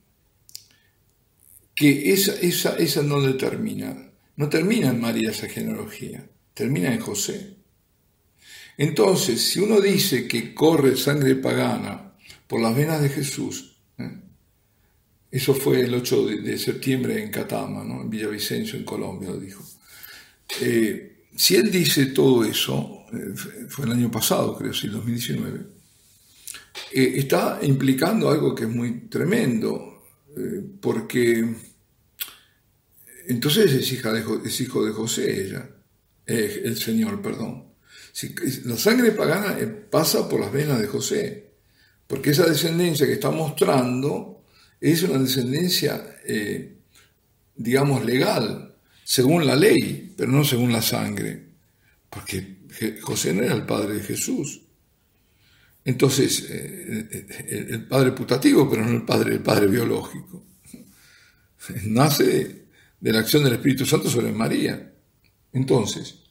que 1.75 2.13
esa, 2.13 2.33
esa, 2.41 2.77
esa 2.77 3.03
no 3.03 3.21
determina, 3.21 4.11
no 4.37 4.49
termina 4.49 4.91
en 4.91 5.01
María 5.01 5.31
esa 5.31 5.49
genealogía, 5.49 6.25
termina 6.55 6.93
en 6.93 7.01
José. 7.01 7.57
Entonces, 8.77 9.41
si 9.41 9.61
uno 9.61 9.81
dice 9.81 10.27
que 10.27 10.55
corre 10.55 10.97
sangre 10.97 11.37
pagana 11.37 12.15
por 12.47 12.61
las 12.61 12.75
venas 12.75 13.01
de 13.01 13.09
Jesús, 13.09 13.77
¿eh? 13.99 14.11
eso 15.31 15.55
fue 15.55 15.83
el 15.83 15.95
8 15.95 16.27
de, 16.27 16.59
septiembre 16.59 17.23
en 17.23 17.31
Catama, 17.31 17.85
¿no? 17.85 18.03
en 18.03 18.11
Villavicencio, 18.11 18.79
en 18.79 18.85
Colombia, 18.85 19.31
lo 19.31 19.39
dijo. 19.39 19.65
Eh, 20.61 21.27
si 21.37 21.57
él 21.57 21.71
dice 21.71 22.07
todo 22.07 22.45
eso, 22.45 23.05
eh, 23.13 23.35
fue 23.69 23.87
el 23.87 23.93
año 23.93 24.11
pasado, 24.11 24.57
creo, 24.57 24.73
sí, 24.73 24.89
2019, 24.89 25.61
eh, 26.93 27.13
está 27.17 27.61
implicando 27.63 28.29
algo 28.31 28.55
que 28.55 28.65
es 28.65 28.71
muy 28.71 29.09
tremendo, 29.09 29.91
porque 30.81 31.49
entonces 33.29 33.73
es, 33.73 33.93
hija 33.93 34.13
de, 34.13 34.25
es 34.45 34.61
hijo 34.61 34.85
de 34.85 34.91
José 34.91 35.47
ella, 35.47 35.71
el 36.27 36.77
Señor, 36.77 37.23
perdón. 37.23 37.74
La 38.65 38.77
sangre 38.77 39.13
pagana 39.13 39.59
eh, 39.59 39.67
pasa 39.67 40.29
por 40.29 40.41
las 40.41 40.53
venas 40.53 40.81
de 40.81 40.87
José, 40.87 41.51
porque 42.07 42.31
esa 42.31 42.47
descendencia 42.47 43.07
que 43.07 43.15
está 43.15 43.31
mostrando 43.31 44.45
es 44.81 45.03
una 45.03 45.19
descendencia, 45.19 46.05
digamos, 47.57 48.05
legal, 48.05 48.77
según 49.03 49.47
la 49.47 49.57
ley, 49.57 50.13
pero 50.17 50.31
no 50.31 50.45
según 50.45 50.73
la 50.73 50.83
sangre, 50.83 51.47
porque 52.11 52.59
José 53.01 53.33
no 53.33 53.43
era 53.43 53.55
el 53.55 53.65
padre 53.65 53.95
de 53.95 54.03
Jesús. 54.03 54.61
Entonces, 55.85 56.47
eh, 56.49 57.27
el 57.71 57.87
padre 57.87 58.13
putativo, 58.13 58.69
pero 58.71 58.85
no 58.85 58.93
el 58.93 59.05
padre, 59.05 59.35
el 59.35 59.43
padre 59.43 59.67
biológico. 59.67 60.43
Nace 61.85 62.65
de 63.01 63.13
la 63.13 63.21
acción 63.21 63.45
del 63.45 63.55
Espíritu 63.55 63.85
Santo 63.85 64.09
sobre 64.09 64.33
María. 64.33 64.93
Entonces, 65.53 66.24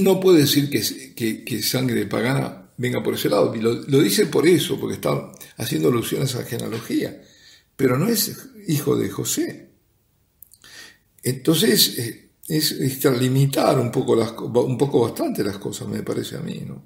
no 0.00 0.20
puede 0.20 0.40
decir 0.40 0.70
que, 0.70 1.44
que, 1.44 1.62
sangre 1.62 2.06
pagana 2.06 2.70
venga 2.76 3.02
por 3.02 3.14
ese 3.14 3.28
lado. 3.28 3.54
Lo, 3.54 4.00
dice 4.00 4.26
por 4.26 4.46
eso, 4.46 4.78
porque 4.78 4.94
está 4.94 5.32
haciendo 5.56 5.88
alusión 5.88 6.22
a 6.22 6.24
esa 6.24 6.44
genealogía. 6.44 7.22
Pero 7.76 7.98
no 7.98 8.08
es 8.08 8.36
hijo 8.66 8.96
de 8.96 9.08
José. 9.10 9.68
Entonces, 11.22 11.98
eh, 11.98 12.30
es, 12.48 12.72
es 12.72 13.04
limitar 13.20 13.78
un 13.78 13.90
poco, 13.90 14.14
un 14.62 14.78
poco 14.78 15.00
bastante 15.02 15.44
las 15.44 15.58
cosas, 15.58 15.88
me 15.88 16.02
parece 16.02 16.36
a 16.36 16.40
mí, 16.40 16.62
¿no? 16.66 16.82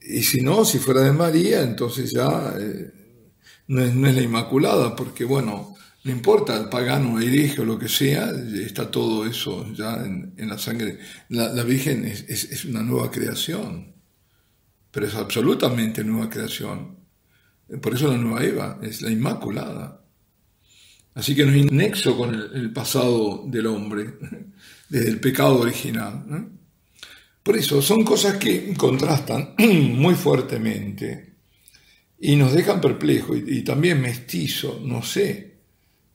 Y 0.00 0.22
si 0.22 0.40
no, 0.40 0.64
si 0.64 0.78
fuera 0.78 1.02
de 1.02 1.12
María, 1.12 1.62
entonces 1.62 2.12
ya 2.12 2.54
eh, 2.58 2.90
no, 3.66 3.84
es, 3.84 3.94
la 3.94 4.22
Inmaculada, 4.22 4.96
porque 4.96 5.24
bueno, 5.24 5.74
no 6.04 6.12
importa, 6.12 6.56
el 6.56 6.68
pagano, 6.68 7.20
hereje 7.20 7.60
o 7.60 7.64
lo 7.64 7.78
que 7.78 7.88
sea, 7.88 8.30
está 8.30 8.90
todo 8.90 9.26
eso 9.26 9.72
ya 9.74 9.96
en, 9.96 10.48
la 10.48 10.56
sangre. 10.56 10.98
La, 11.28 11.62
Virgen 11.64 12.04
es, 12.04 12.64
una 12.64 12.82
nueva 12.82 13.10
creación, 13.10 13.94
pero 14.90 15.06
es 15.06 15.14
absolutamente 15.14 16.04
nueva 16.04 16.30
creación. 16.30 16.96
Por 17.82 17.94
eso 17.94 18.08
la 18.08 18.16
nueva 18.16 18.44
Eva 18.44 18.78
es 18.82 19.02
la 19.02 19.10
Inmaculada. 19.10 20.00
Así 21.14 21.34
que 21.34 21.44
no 21.44 21.52
hay 21.52 21.64
nexo 21.64 22.16
con 22.16 22.34
el, 22.34 22.50
el 22.54 22.72
pasado 22.72 23.44
del 23.46 23.66
hombre, 23.66 24.14
desde 24.88 25.08
el 25.08 25.20
pecado 25.20 25.58
original. 25.58 26.48
Por 27.42 27.56
eso 27.56 27.82
son 27.82 28.04
cosas 28.04 28.36
que 28.36 28.74
contrastan 28.74 29.54
muy 29.58 30.14
fuertemente 30.14 31.28
y 32.20 32.36
nos 32.36 32.52
dejan 32.52 32.80
perplejos 32.80 33.38
y, 33.46 33.62
también 33.62 34.00
mestizo, 34.00 34.80
no 34.84 35.02
sé. 35.02 35.47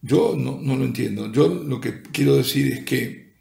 Yo 0.06 0.36
no, 0.38 0.60
lo 0.76 0.84
entiendo. 0.84 1.32
Yo 1.32 1.48
lo 1.48 1.80
que 1.80 2.02
quiero 2.02 2.36
decir 2.36 2.74
es 2.74 2.84
que 2.84 3.36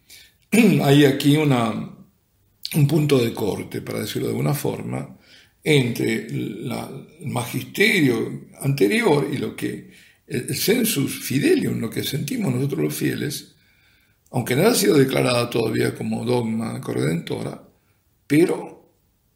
hay 0.84 1.04
aquí 1.04 1.36
un 1.36 2.86
punto 2.86 3.18
de 3.18 3.34
corte, 3.34 3.82
para 3.82 4.00
decirlo 4.00 4.28
de 4.28 4.34
alguna 4.34 4.54
forma, 4.54 5.18
entre 5.64 6.26
el 6.26 6.72
magisterio 7.26 8.46
anterior 8.60 9.28
y 9.32 9.38
lo 9.38 9.56
que 9.56 9.90
el 10.28 10.56
sensus 10.56 11.18
fidelium, 11.24 11.80
lo 11.80 11.90
que 11.90 12.04
sentimos 12.04 12.54
nosotros 12.54 12.80
los 12.80 12.94
fieles, 12.94 13.56
aunque 14.30 14.54
no 14.54 14.68
ha 14.68 14.74
sido 14.74 14.96
declarada 14.96 15.50
todavía 15.50 15.96
como 15.96 16.24
dogma 16.24 16.80
corredentora, 16.80 17.68
pero 18.26 18.94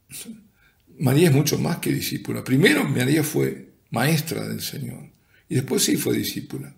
María 1.00 1.28
es 1.28 1.34
mucho 1.34 1.58
más 1.58 1.78
que 1.78 1.92
discípula. 1.92 2.44
Primero 2.44 2.84
María 2.84 3.24
fue 3.24 3.72
maestra 3.90 4.46
del 4.46 4.60
Señor 4.60 5.10
y 5.48 5.56
después 5.56 5.82
sí 5.82 5.96
fue 5.96 6.16
discípula. 6.16 6.76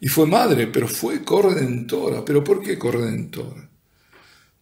Y 0.00 0.08
fue 0.08 0.26
madre, 0.26 0.66
pero 0.68 0.88
fue 0.88 1.24
corredentora. 1.24 2.24
¿Pero 2.24 2.42
por 2.42 2.62
qué 2.62 2.78
corredentora? 2.78 3.68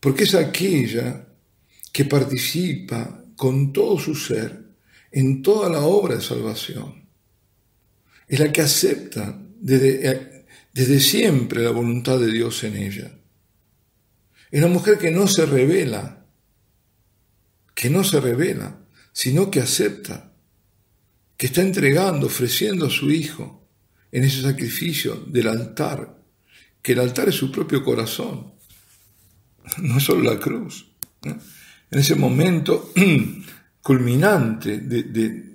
Porque 0.00 0.24
es 0.24 0.34
aquella 0.34 1.26
que 1.92 2.04
participa 2.04 3.24
con 3.36 3.72
todo 3.72 3.98
su 3.98 4.14
ser 4.14 4.62
en 5.10 5.42
toda 5.42 5.68
la 5.68 5.80
obra 5.80 6.16
de 6.16 6.22
salvación. 6.22 7.08
Es 8.26 8.40
la 8.40 8.52
que 8.52 8.62
acepta 8.62 9.38
desde, 9.60 10.46
desde 10.72 11.00
siempre 11.00 11.62
la 11.62 11.70
voluntad 11.70 12.18
de 12.18 12.32
Dios 12.32 12.64
en 12.64 12.76
ella. 12.76 13.12
Es 14.50 14.60
la 14.60 14.68
mujer 14.68 14.98
que 14.98 15.10
no 15.10 15.26
se 15.26 15.46
revela, 15.46 16.26
que 17.74 17.90
no 17.90 18.04
se 18.04 18.20
revela, 18.20 18.78
sino 19.12 19.50
que 19.50 19.60
acepta, 19.60 20.32
que 21.36 21.46
está 21.46 21.60
entregando, 21.62 22.26
ofreciendo 22.26 22.86
a 22.86 22.90
su 22.90 23.10
Hijo 23.10 23.61
en 24.12 24.24
ese 24.24 24.42
sacrificio 24.42 25.24
del 25.26 25.48
altar, 25.48 26.22
que 26.82 26.92
el 26.92 27.00
altar 27.00 27.30
es 27.30 27.34
su 27.34 27.50
propio 27.50 27.82
corazón, 27.82 28.52
no 29.78 29.98
solo 29.98 30.22
la 30.30 30.38
cruz. 30.38 30.86
En 31.24 31.98
ese 31.98 32.14
momento 32.14 32.92
culminante 33.82 34.78
de, 34.78 35.52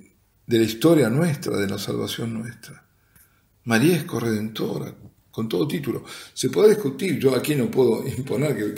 la 0.47 0.63
historia 0.63 1.09
nuestra, 1.09 1.57
de 1.57 1.67
la 1.67 1.77
salvación 1.77 2.33
nuestra. 2.33 2.83
María 3.65 3.97
es 3.97 4.03
corredentora, 4.05 4.95
con 5.29 5.47
todo 5.47 5.67
título. 5.67 6.03
Se 6.33 6.49
puede 6.49 6.69
discutir, 6.69 7.19
yo 7.19 7.35
aquí 7.35 7.53
no 7.53 7.69
puedo 7.69 8.07
imponer 8.07 8.73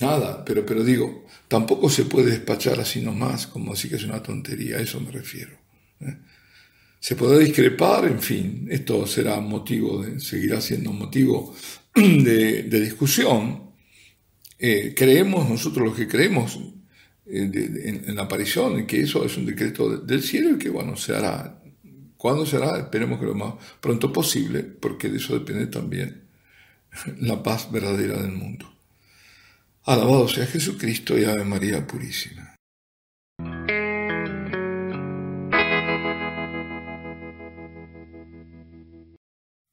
nada, 0.00 0.44
pero, 0.44 0.66
pero 0.66 0.82
digo, 0.82 1.26
tampoco 1.46 1.88
se 1.90 2.06
puede 2.06 2.30
despachar 2.30 2.80
así 2.80 3.02
nomás, 3.02 3.46
como 3.46 3.74
así 3.74 3.88
que 3.88 3.96
es 3.96 4.04
una 4.04 4.22
tontería, 4.22 4.78
a 4.78 4.80
eso 4.80 4.98
me 5.00 5.12
refiero. 5.12 5.56
¿eh? 6.00 6.16
Se 7.06 7.14
podrá 7.14 7.38
discrepar, 7.38 8.04
en 8.06 8.20
fin, 8.20 8.66
esto 8.68 9.06
será 9.06 9.38
motivo, 9.38 10.02
de, 10.02 10.18
seguirá 10.18 10.60
siendo 10.60 10.92
motivo 10.92 11.54
de, 11.94 12.80
discusión. 12.80 13.70
Eh, 14.58 14.92
creemos, 14.92 15.48
nosotros 15.48 15.86
los 15.86 15.96
que 15.96 16.08
creemos 16.08 16.58
eh, 17.26 18.02
en, 18.08 18.16
la 18.16 18.22
aparición, 18.22 18.80
en 18.80 18.88
que 18.88 19.02
eso 19.02 19.24
es 19.24 19.36
un 19.36 19.46
decreto 19.46 19.98
del 19.98 20.20
cielo 20.20 20.50
y 20.50 20.58
que, 20.58 20.68
bueno, 20.68 20.96
se 20.96 21.14
hará. 21.14 21.62
¿Cuándo 22.16 22.44
se 22.44 22.56
hará? 22.56 22.76
Esperemos 22.76 23.20
que 23.20 23.26
lo 23.26 23.36
más 23.36 23.54
pronto 23.80 24.12
posible, 24.12 24.64
porque 24.64 25.08
de 25.08 25.18
eso 25.18 25.38
depende 25.38 25.68
también 25.68 26.24
la 27.20 27.40
paz 27.40 27.70
verdadera 27.70 28.20
del 28.20 28.32
mundo. 28.32 28.66
Alabado 29.84 30.26
sea 30.26 30.44
Jesucristo 30.44 31.16
y 31.16 31.22
Ave 31.22 31.44
María 31.44 31.86
Purísima. 31.86 32.45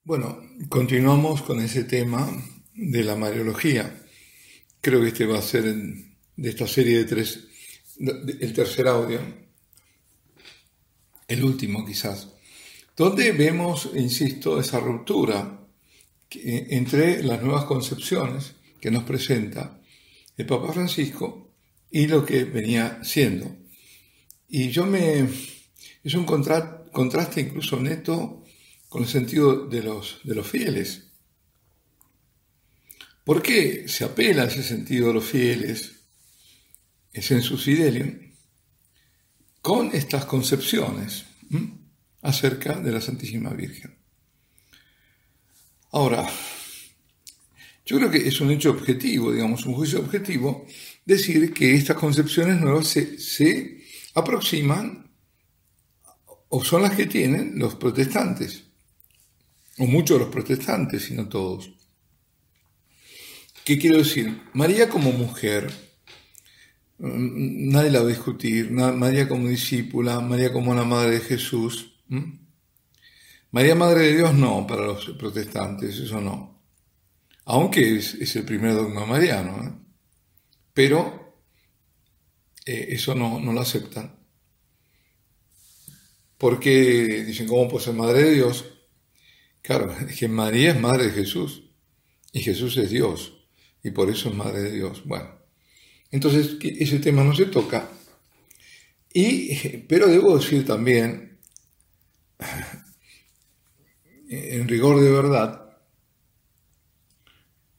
Bueno, 0.05 0.37
continuamos 0.67 1.43
con 1.43 1.61
ese 1.61 1.85
tema 1.85 2.29
de 2.73 3.05
la 3.05 3.15
Mariología. 3.15 4.03
Creo 4.81 4.99
que 4.99 5.07
este 5.07 5.25
va 5.25 5.39
a 5.39 5.41
ser 5.41 5.63
de 5.63 6.49
esta 6.49 6.67
serie 6.67 6.97
de 6.97 7.05
tres, 7.05 7.47
el 7.97 8.51
tercer 8.51 8.89
audio, 8.89 9.21
el 11.25 11.41
último 11.45 11.85
quizás, 11.85 12.27
donde 12.97 13.31
vemos, 13.31 13.91
insisto, 13.95 14.59
esa 14.59 14.81
ruptura 14.81 15.65
entre 16.31 17.23
las 17.23 17.41
nuevas 17.41 17.63
concepciones 17.63 18.55
que 18.81 18.91
nos 18.91 19.05
presenta 19.05 19.79
el 20.35 20.45
Papa 20.45 20.73
Francisco 20.73 21.53
y 21.89 22.07
lo 22.07 22.25
que 22.25 22.43
venía 22.43 23.01
siendo. 23.05 23.55
Y 24.49 24.67
yo 24.67 24.85
me... 24.85 25.29
es 26.03 26.13
un 26.13 26.25
contraste 26.25 27.39
incluso 27.39 27.79
neto 27.79 28.42
con 28.93 29.01
el 29.01 29.09
sentido 29.09 29.65
de 29.65 29.81
los, 29.81 30.19
de 30.23 30.35
los 30.35 30.47
fieles. 30.47 31.07
¿Por 33.23 33.41
qué 33.41 33.87
se 33.87 34.03
apela 34.03 34.43
a 34.43 34.45
ese 34.45 34.61
sentido 34.61 35.07
de 35.07 35.15
los 35.15 35.25
fieles, 35.25 35.93
es 37.11 37.31
en 37.31 37.41
su 37.41 37.57
fidelium, 37.57 38.19
con 39.63 39.89
estas 39.95 40.25
concepciones 40.25 41.25
acerca 42.21 42.79
de 42.79 42.91
la 42.91 43.01
Santísima 43.01 43.49
Virgen? 43.49 43.97
Ahora, 45.89 46.29
yo 47.87 47.97
creo 47.97 48.11
que 48.11 48.27
es 48.27 48.39
un 48.41 48.51
hecho 48.51 48.69
objetivo, 48.69 49.31
digamos, 49.31 49.65
un 49.65 49.73
juicio 49.73 50.01
objetivo, 50.01 50.67
decir 51.03 51.51
que 51.51 51.73
estas 51.73 51.97
concepciones 51.97 52.61
nuevas 52.61 52.89
se, 52.89 53.17
se 53.17 53.81
aproximan 54.13 55.11
o 56.49 56.63
son 56.63 56.83
las 56.83 56.95
que 56.95 57.07
tienen 57.07 57.57
los 57.57 57.73
protestantes 57.73 58.65
o 59.77 59.85
muchos 59.85 60.17
de 60.17 60.25
los 60.25 60.33
protestantes, 60.33 61.03
sino 61.03 61.27
todos. 61.27 61.71
¿Qué 63.63 63.79
quiero 63.79 63.97
decir? 63.99 64.41
María 64.53 64.89
como 64.89 65.11
mujer, 65.11 65.71
mm, 66.99 67.69
nadie 67.71 67.91
la 67.91 67.99
va 67.99 68.05
a 68.05 68.09
discutir, 68.09 68.71
María 68.71 69.27
como 69.27 69.47
discípula, 69.47 70.19
María 70.19 70.51
como 70.51 70.75
la 70.75 70.83
madre 70.83 71.11
de 71.11 71.19
Jesús. 71.21 71.93
María 73.51 73.75
Madre 73.75 74.07
de 74.07 74.17
Dios 74.17 74.33
no, 74.33 74.65
para 74.65 74.87
los 74.87 75.05
protestantes, 75.11 75.99
eso 75.99 76.19
no. 76.19 76.59
Aunque 77.45 77.97
es, 77.97 78.35
el 78.35 78.45
primer 78.45 78.73
dogma 78.73 79.05
mariano, 79.05 79.63
¿eh? 79.63 79.73
pero 80.73 81.37
eh, 82.65 82.87
eso 82.89 83.13
no, 83.13 83.39
no 83.39 83.53
lo 83.53 83.61
aceptan. 83.61 84.17
Porque 86.37 87.23
dicen, 87.25 87.47
¿cómo 87.47 87.69
puede 87.69 87.85
ser 87.85 87.93
Madre 87.93 88.23
de 88.23 88.31
Dios? 88.31 88.65
Claro, 89.63 89.95
es 90.07 90.19
que 90.19 90.27
María 90.27 90.71
es 90.71 90.79
madre 90.79 91.05
de 91.05 91.11
Jesús 91.11 91.63
y 92.31 92.41
Jesús 92.41 92.77
es 92.77 92.91
Dios 92.91 93.47
y 93.81 93.89
por 93.89 94.09
eso 94.09 94.29
es 94.29 94.35
madre 94.35 94.61
de 94.61 94.71
Dios. 94.73 95.03
Bueno, 95.05 95.29
entonces 96.11 96.57
ese 96.61 96.99
tema 96.99 97.23
no 97.23 97.33
se 97.33 97.47
toca. 97.47 97.89
Y, 99.11 99.55
pero 99.89 100.07
debo 100.07 100.37
decir 100.37 100.65
también, 100.65 101.39
en 104.29 104.67
rigor 104.67 105.01
de 105.01 105.11
verdad, 105.11 105.61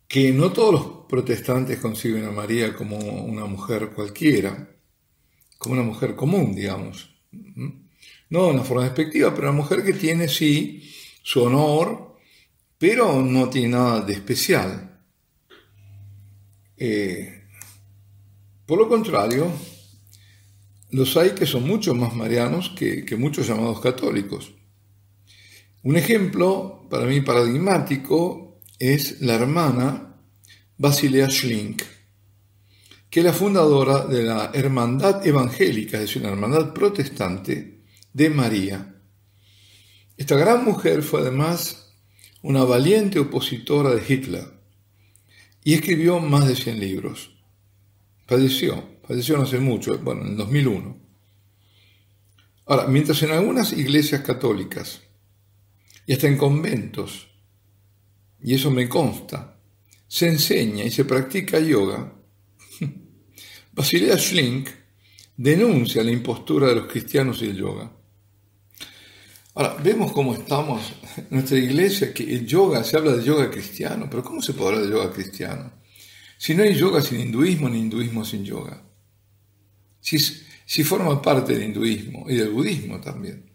que 0.08 0.32
no 0.32 0.52
todos 0.52 0.72
los 0.72 1.06
protestantes 1.08 1.78
conciben 1.78 2.24
a 2.24 2.30
María 2.30 2.74
como 2.74 2.96
una 2.96 3.46
mujer 3.46 3.90
cualquiera, 3.90 4.70
como 5.58 5.74
una 5.74 5.82
mujer 5.82 6.14
común, 6.14 6.54
digamos. 6.54 7.10
No 7.32 8.48
en 8.48 8.54
una 8.54 8.62
forma 8.62 8.84
despectiva, 8.84 9.34
pero 9.34 9.48
una 9.48 9.56
mujer 9.56 9.82
que 9.82 9.92
tiene, 9.92 10.28
sí, 10.28 10.93
su 11.24 11.42
honor, 11.42 12.18
pero 12.76 13.22
no 13.22 13.48
tiene 13.48 13.68
nada 13.68 14.02
de 14.02 14.12
especial. 14.12 15.00
Eh, 16.76 17.44
por 18.66 18.78
lo 18.78 18.88
contrario, 18.88 19.50
los 20.90 21.16
hay 21.16 21.30
que 21.30 21.46
son 21.46 21.66
mucho 21.66 21.94
más 21.94 22.14
marianos 22.14 22.74
que, 22.76 23.06
que 23.06 23.16
muchos 23.16 23.48
llamados 23.48 23.80
católicos. 23.80 24.52
Un 25.82 25.96
ejemplo 25.96 26.86
para 26.90 27.06
mí 27.06 27.22
paradigmático 27.22 28.60
es 28.78 29.22
la 29.22 29.36
hermana 29.36 30.16
Basilea 30.76 31.30
Schlink, 31.30 31.82
que 33.08 33.20
es 33.20 33.24
la 33.24 33.32
fundadora 33.32 34.04
de 34.04 34.24
la 34.24 34.50
Hermandad 34.52 35.26
Evangélica, 35.26 35.96
es 35.96 36.02
decir, 36.02 36.20
una 36.20 36.32
hermandad 36.32 36.74
protestante 36.74 37.80
de 38.12 38.28
María. 38.28 38.93
Esta 40.16 40.36
gran 40.36 40.64
mujer 40.64 41.02
fue 41.02 41.20
además 41.20 41.92
una 42.42 42.62
valiente 42.64 43.18
opositora 43.18 43.90
de 43.94 44.02
Hitler 44.06 44.44
y 45.64 45.74
escribió 45.74 46.20
más 46.20 46.46
de 46.46 46.54
100 46.54 46.78
libros. 46.78 47.30
Falleció, 48.26 48.98
falleció 49.06 49.36
no 49.36 49.42
hace 49.42 49.58
mucho, 49.58 49.98
bueno, 49.98 50.22
en 50.22 50.28
el 50.28 50.36
2001. 50.36 51.04
Ahora, 52.66 52.86
mientras 52.86 53.22
en 53.22 53.32
algunas 53.32 53.72
iglesias 53.72 54.22
católicas 54.22 55.02
y 56.06 56.12
hasta 56.12 56.28
en 56.28 56.36
conventos, 56.36 57.28
y 58.40 58.54
eso 58.54 58.70
me 58.70 58.88
consta, 58.88 59.58
se 60.06 60.28
enseña 60.28 60.84
y 60.84 60.90
se 60.90 61.04
practica 61.04 61.58
yoga, 61.58 62.14
Basilea 63.72 64.16
Schlink 64.16 64.68
denuncia 65.36 66.04
la 66.04 66.12
impostura 66.12 66.68
de 66.68 66.76
los 66.76 66.86
cristianos 66.86 67.42
y 67.42 67.46
el 67.46 67.56
yoga. 67.56 68.03
Ahora, 69.54 69.76
vemos 69.82 70.12
cómo 70.12 70.34
estamos 70.34 70.92
en 71.16 71.26
nuestra 71.30 71.56
iglesia, 71.56 72.12
que 72.12 72.24
el 72.24 72.46
yoga, 72.46 72.82
se 72.82 72.96
habla 72.96 73.12
de 73.12 73.24
yoga 73.24 73.50
cristiano, 73.50 74.08
pero 74.10 74.24
¿cómo 74.24 74.42
se 74.42 74.52
puede 74.52 74.70
hablar 74.70 74.84
de 74.84 74.92
yoga 74.92 75.12
cristiano? 75.12 75.72
Si 76.36 76.54
no 76.54 76.64
hay 76.64 76.74
yoga 76.74 77.00
sin 77.00 77.20
hinduismo, 77.20 77.68
ni 77.68 77.78
hinduismo 77.78 78.24
sin 78.24 78.44
yoga. 78.44 78.82
Si, 80.00 80.18
si 80.18 80.82
forma 80.84 81.22
parte 81.22 81.54
del 81.54 81.68
hinduismo 81.68 82.28
y 82.28 82.34
del 82.34 82.50
budismo 82.50 83.00
también. 83.00 83.48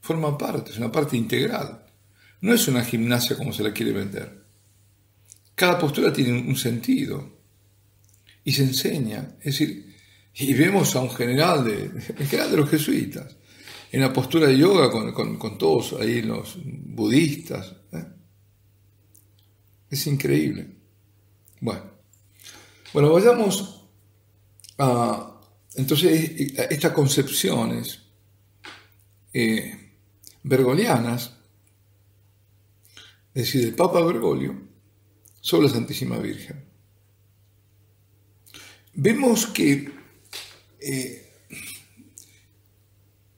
Forma 0.00 0.36
parte, 0.36 0.72
es 0.72 0.78
una 0.78 0.92
parte 0.92 1.16
integral. 1.16 1.86
No 2.42 2.52
es 2.52 2.68
una 2.68 2.84
gimnasia 2.84 3.36
como 3.36 3.52
se 3.54 3.62
la 3.62 3.72
quiere 3.72 3.92
vender. 3.92 4.44
Cada 5.54 5.78
postura 5.78 6.12
tiene 6.12 6.32
un 6.32 6.56
sentido 6.56 7.38
y 8.44 8.52
se 8.52 8.64
enseña. 8.64 9.36
Es 9.38 9.58
decir, 9.58 9.94
y 10.34 10.52
vemos 10.52 10.94
a 10.94 11.00
un 11.00 11.10
general 11.10 11.64
de, 11.64 11.90
general 12.26 12.50
de 12.50 12.56
los 12.58 12.68
jesuitas, 12.68 13.36
en 13.94 14.00
la 14.00 14.12
postura 14.12 14.48
de 14.48 14.58
yoga 14.58 14.90
con, 14.90 15.56
todos 15.56 15.92
ahí 16.00 16.20
los 16.20 16.58
budistas. 16.64 17.76
¿eh? 17.92 18.04
Es 19.88 20.08
increíble. 20.08 20.68
Bueno, 21.60 21.82
bueno, 22.92 23.12
vayamos 23.12 23.86
a, 24.78 25.40
entonces, 25.76 26.28
estas 26.70 26.90
concepciones 26.90 28.02
eh, 29.32 29.92
bergolianas, 30.42 31.36
es 33.32 33.44
decir, 33.44 33.64
del 33.64 33.76
Papa 33.76 34.04
Bergoglio, 34.04 34.60
sobre 35.40 35.68
la 35.68 35.72
Santísima 35.72 36.18
Virgen. 36.18 36.64
Vemos 38.94 39.46
que 39.46 39.88
eh, 40.80 41.23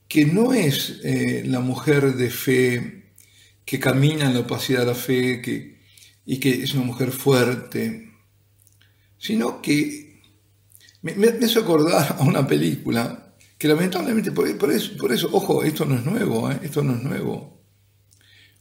que 0.07 0.25
no 0.25 0.53
es 0.53 0.99
eh, 1.03 1.43
la 1.45 1.59
mujer 1.59 2.15
de 2.15 2.29
fe 2.29 3.13
que 3.65 3.79
camina 3.79 4.25
en 4.25 4.33
la 4.33 4.41
opacidad 4.41 4.81
de 4.81 4.85
la 4.85 4.95
fe 4.95 5.41
que, 5.41 5.77
y 6.25 6.39
que 6.39 6.63
es 6.63 6.73
una 6.73 6.85
mujer 6.85 7.11
fuerte, 7.11 8.13
sino 9.17 9.61
que 9.61 10.21
me, 11.01 11.15
me, 11.15 11.27
acordar 11.27 12.15
a 12.19 12.23
una 12.23 12.47
película 12.47 13.35
que 13.57 13.67
lamentablemente, 13.67 14.31
por, 14.31 14.47
eso, 14.47 14.95
por 14.97 15.11
eso, 15.11 15.29
ojo, 15.31 15.63
esto 15.63 15.85
no 15.85 15.95
es 15.95 16.05
nuevo, 16.05 16.49
eh, 16.51 16.59
esto 16.63 16.83
no 16.83 16.95
es 16.95 17.03
nuevo. 17.03 17.65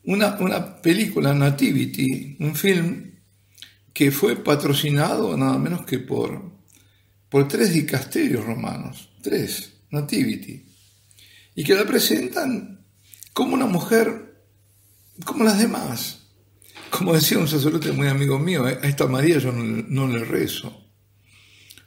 Una, 0.05 0.37
una 0.41 0.81
película, 0.81 1.35
Nativity, 1.35 2.37
un 2.41 2.55
film 2.55 3.13
que 3.93 4.11
fue 4.11 4.37
patrocinado 4.37 5.37
nada 5.37 5.59
menos 5.59 5.85
que 5.85 5.99
por, 5.99 6.43
por 7.29 7.47
tres 7.47 7.73
dicasterios 7.73 8.45
romanos, 8.45 9.11
tres, 9.23 9.73
Nativity 9.91 10.67
y 11.57 11.65
que 11.65 11.75
la 11.75 11.87
presentan 11.87 12.85
como 13.33 13.55
una 13.55 13.67
mujer 13.67 14.45
como 15.25 15.43
las 15.43 15.59
demás. 15.59 16.29
Como 16.91 17.15
decía 17.15 17.39
un 17.39 17.49
sacerdote 17.49 17.91
muy 17.93 18.07
amigo 18.07 18.39
mío, 18.39 18.65
a 18.65 18.71
esta 18.71 19.07
María 19.07 19.39
yo 19.39 19.51
no, 19.51 20.07
le 20.07 20.25
rezo. 20.25 20.85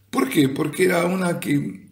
¿Por 0.09 0.27
qué? 0.27 0.49
Porque 0.49 0.85
era 0.85 1.05
una 1.05 1.39
que 1.39 1.91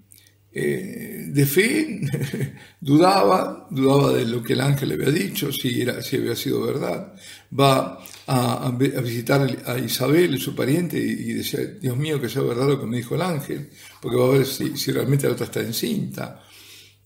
eh, 0.52 1.26
de 1.28 1.46
fe 1.46 2.02
dudaba, 2.82 3.68
dudaba 3.70 4.12
de 4.14 4.26
lo 4.26 4.42
que 4.42 4.54
el 4.54 4.62
ángel 4.62 4.90
le 4.90 4.96
había 4.96 5.12
dicho, 5.12 5.52
si, 5.52 5.82
era, 5.82 6.02
si 6.02 6.18
había 6.18 6.36
sido 6.36 6.64
verdad. 6.64 7.14
Va 7.58 8.00
a, 8.26 8.72
visitar 8.72 9.48
a 9.66 9.78
Isabel, 9.78 10.40
su 10.40 10.56
pariente, 10.56 10.98
y, 10.98 11.34
decía, 11.34 11.60
Dios 11.80 11.96
mío, 11.96 12.20
que 12.20 12.28
sea 12.28 12.42
verdad 12.42 12.68
lo 12.68 12.80
que 12.80 12.88
me 12.88 12.98
dijo 12.98 13.14
el 13.14 13.22
ángel, 13.22 13.70
porque 14.02 14.18
va 14.18 14.26
a 14.26 14.38
ver 14.38 14.46
si, 14.48 14.76
si 14.76 14.92
realmente 14.92 15.28
la 15.28 15.34
otra 15.34 15.46
está 15.46 15.62
encinta. 15.62 16.44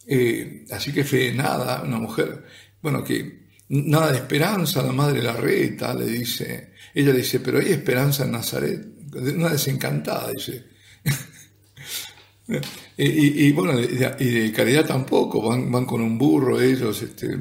Eh, 0.08 0.66
así 0.72 0.92
que 0.92 1.04
fe, 1.04 1.34
nada, 1.34 1.84
una 1.84 1.98
mujer, 1.98 2.44
bueno, 2.82 3.04
que 3.04 3.42
nada 3.70 4.12
de 4.12 4.18
esperanza, 4.18 4.82
la 4.82 4.92
madre 4.92 5.22
la 5.22 5.34
reta, 5.34 5.94
le 5.94 6.06
dice, 6.06 6.74
ella 6.94 7.14
dice, 7.14 7.40
pero 7.40 7.60
hay 7.60 7.72
esperanza 7.72 8.26
en 8.26 8.32
Nazaret, 8.32 8.86
una 9.14 9.50
desencantada, 9.50 10.32
dice. 10.32 10.66
y, 12.98 13.52
bueno, 13.54 13.80
y 13.80 13.86
de, 13.86 14.52
caridad 14.52 14.86
tampoco, 14.86 15.42
van, 15.48 15.72
van 15.72 15.86
con 15.86 16.02
un 16.02 16.18
burro 16.18 16.60
ellos, 16.60 17.02
este, 17.02 17.38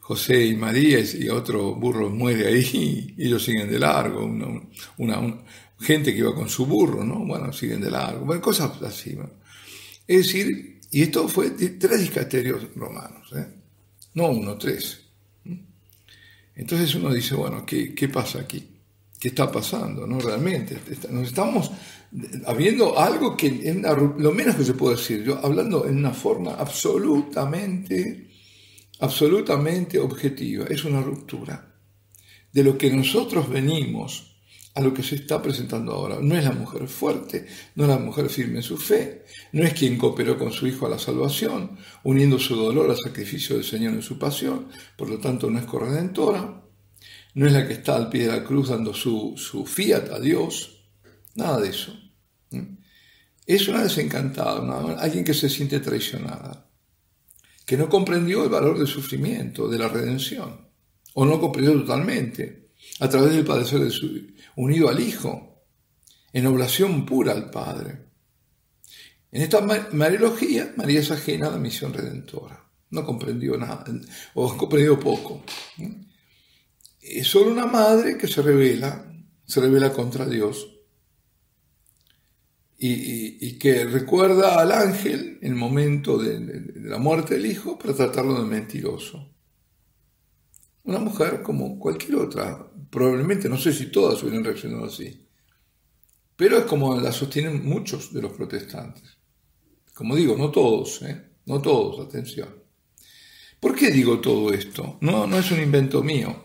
José 0.00 0.44
y 0.44 0.56
María, 0.56 0.98
y 0.98 1.28
otro 1.28 1.76
burro 1.76 2.10
muere 2.10 2.48
ahí, 2.48 3.14
y 3.16 3.26
ellos 3.26 3.44
siguen 3.44 3.70
de 3.70 3.78
largo, 3.78 4.24
una, 4.96 5.44
gente 5.78 6.12
que 6.12 6.18
iba 6.18 6.34
con 6.34 6.48
su 6.48 6.66
burro, 6.66 7.04
¿no? 7.04 7.24
Bueno, 7.24 7.52
siguen 7.52 7.80
de 7.80 7.92
largo, 7.92 8.40
cosas 8.40 8.82
así. 8.82 9.16
Es 10.08 10.26
decir, 10.26 10.79
y 10.90 11.02
esto 11.02 11.28
fue 11.28 11.50
de 11.50 11.70
tres 11.70 12.00
dicasterios 12.00 12.74
romanos, 12.74 13.32
¿eh? 13.36 13.46
no 14.14 14.28
uno, 14.28 14.56
tres. 14.58 15.00
Entonces 16.54 16.94
uno 16.94 17.12
dice, 17.12 17.34
bueno, 17.34 17.64
¿qué, 17.64 17.94
¿qué, 17.94 18.08
pasa 18.08 18.40
aquí? 18.40 18.68
¿Qué 19.18 19.28
está 19.28 19.50
pasando? 19.50 20.06
¿No? 20.06 20.20
Realmente, 20.20 20.78
nos 21.10 21.28
estamos 21.28 21.70
habiendo 22.46 22.98
algo 22.98 23.36
que, 23.36 23.50
lo 24.18 24.32
menos 24.32 24.56
que 24.56 24.64
se 24.64 24.74
puede 24.74 24.96
decir, 24.96 25.22
yo 25.22 25.38
hablando 25.44 25.86
en 25.86 25.98
una 25.98 26.12
forma 26.12 26.54
absolutamente, 26.54 28.28
absolutamente 28.98 29.98
objetiva, 29.98 30.66
es 30.66 30.84
una 30.84 31.00
ruptura 31.00 31.72
de 32.52 32.64
lo 32.64 32.76
que 32.76 32.90
nosotros 32.90 33.48
venimos 33.48 34.39
a 34.74 34.80
lo 34.80 34.94
que 34.94 35.02
se 35.02 35.16
está 35.16 35.42
presentando 35.42 35.92
ahora. 35.92 36.18
No 36.20 36.36
es 36.36 36.44
la 36.44 36.52
mujer 36.52 36.86
fuerte, 36.86 37.46
no 37.74 37.84
es 37.84 37.90
la 37.90 37.98
mujer 37.98 38.28
firme 38.28 38.58
en 38.58 38.62
su 38.62 38.76
fe, 38.76 39.24
no 39.52 39.64
es 39.64 39.74
quien 39.74 39.98
cooperó 39.98 40.38
con 40.38 40.52
su 40.52 40.66
hijo 40.66 40.86
a 40.86 40.90
la 40.90 40.98
salvación, 40.98 41.78
uniendo 42.04 42.38
su 42.38 42.54
dolor 42.54 42.90
al 42.90 42.96
sacrificio 42.96 43.56
del 43.56 43.64
Señor 43.64 43.94
en 43.94 44.02
su 44.02 44.18
pasión, 44.18 44.68
por 44.96 45.08
lo 45.08 45.18
tanto 45.18 45.50
no 45.50 45.58
es 45.58 45.64
corredentora, 45.64 46.62
no 47.34 47.46
es 47.46 47.52
la 47.52 47.66
que 47.66 47.74
está 47.74 47.96
al 47.96 48.08
pie 48.08 48.26
de 48.26 48.32
la 48.32 48.44
cruz 48.44 48.68
dando 48.68 48.94
su, 48.94 49.34
su 49.36 49.66
fiat 49.66 50.10
a 50.10 50.20
Dios, 50.20 50.88
nada 51.34 51.60
de 51.60 51.68
eso. 51.68 51.96
Es 53.46 53.66
una 53.66 53.82
desencantada, 53.82 54.94
alguien 55.00 55.24
que 55.24 55.34
se 55.34 55.48
siente 55.48 55.80
traicionada, 55.80 56.70
que 57.66 57.76
no 57.76 57.88
comprendió 57.88 58.44
el 58.44 58.50
valor 58.50 58.78
del 58.78 58.86
sufrimiento, 58.86 59.68
de 59.68 59.78
la 59.78 59.88
redención, 59.88 60.68
o 61.14 61.24
no 61.24 61.40
comprendió 61.40 61.72
totalmente, 61.80 62.70
a 63.00 63.08
través 63.08 63.32
del 63.32 63.44
padecer 63.44 63.80
de 63.80 63.90
su, 63.90 64.06
unido 64.60 64.88
al 64.88 65.00
Hijo, 65.00 65.64
en 66.32 66.46
oblación 66.46 67.06
pura 67.06 67.32
al 67.32 67.50
Padre. 67.50 68.10
En 69.32 69.42
esta 69.42 69.60
Mariología, 69.92 70.72
María 70.76 71.00
es 71.00 71.10
ajena 71.10 71.48
a 71.48 71.52
la 71.52 71.58
misión 71.58 71.92
redentora. 71.92 72.68
No 72.90 73.04
comprendió 73.04 73.56
nada, 73.56 73.84
o 74.34 74.56
comprendió 74.56 74.98
poco. 74.98 75.44
Es 77.00 77.28
solo 77.28 77.52
una 77.52 77.66
madre 77.66 78.18
que 78.18 78.26
se 78.26 78.42
revela, 78.42 79.06
se 79.46 79.60
revela 79.60 79.92
contra 79.92 80.26
Dios. 80.26 80.76
Y, 82.82 83.58
que 83.58 83.84
recuerda 83.84 84.58
al 84.58 84.72
ángel 84.72 85.38
en 85.42 85.52
el 85.52 85.54
momento 85.54 86.16
de, 86.16 86.72
la 86.76 86.96
muerte 86.96 87.34
del 87.34 87.44
hijo 87.44 87.78
para 87.78 87.94
tratarlo 87.94 88.40
de 88.40 88.48
mentiroso. 88.48 89.30
Una 90.84 90.98
mujer 90.98 91.42
como 91.42 91.78
cualquier 91.78 92.16
otra, 92.16 92.69
probablemente, 92.90 93.48
no 93.48 93.56
sé 93.56 93.72
si 93.72 93.86
todas 93.86 94.22
hubieran 94.22 94.44
reaccionado 94.44 94.84
así, 94.84 95.26
pero 96.36 96.58
es 96.58 96.64
como 96.64 96.98
la 96.98 97.12
sostienen 97.12 97.64
muchos 97.64 98.12
de 98.12 98.22
los 98.22 98.32
protestantes. 98.32 99.18
Como 99.94 100.16
digo, 100.16 100.36
no 100.36 100.50
todos, 100.50 101.02
¿eh? 101.02 101.30
no 101.46 101.60
todos, 101.60 102.06
atención. 102.06 102.48
¿Por 103.60 103.74
qué 103.74 103.90
digo 103.90 104.20
todo 104.20 104.52
esto? 104.52 104.96
No, 105.02 105.26
no 105.26 105.38
es 105.38 105.50
un 105.50 105.60
invento 105.60 106.02
mío. 106.02 106.42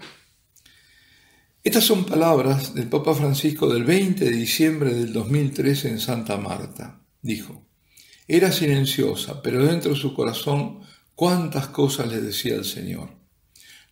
Estas 1.63 1.85
son 1.85 2.05
palabras 2.05 2.75
del 2.75 2.89
Papa 2.89 3.15
Francisco 3.15 3.67
del 3.73 3.85
20 3.85 4.25
de 4.25 4.31
diciembre 4.31 4.93
del 4.93 5.13
2013 5.13 5.89
en 5.89 5.99
Santa 5.99 6.37
Marta. 6.37 7.01
Dijo, 7.21 7.65
era 8.27 8.51
silenciosa, 8.51 9.41
pero 9.41 9.65
dentro 9.65 9.93
de 9.93 9.99
su 9.99 10.13
corazón 10.13 10.81
cuántas 11.15 11.67
cosas 11.67 12.07
le 12.07 12.21
decía 12.21 12.55
el 12.55 12.65
Señor. 12.65 13.09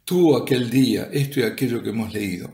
Tú 0.06 0.36
aquel 0.36 0.70
día, 0.70 1.10
esto 1.12 1.40
y 1.40 1.44
aquello 1.44 1.82
que 1.82 1.90
hemos 1.90 2.14
leído. 2.14 2.54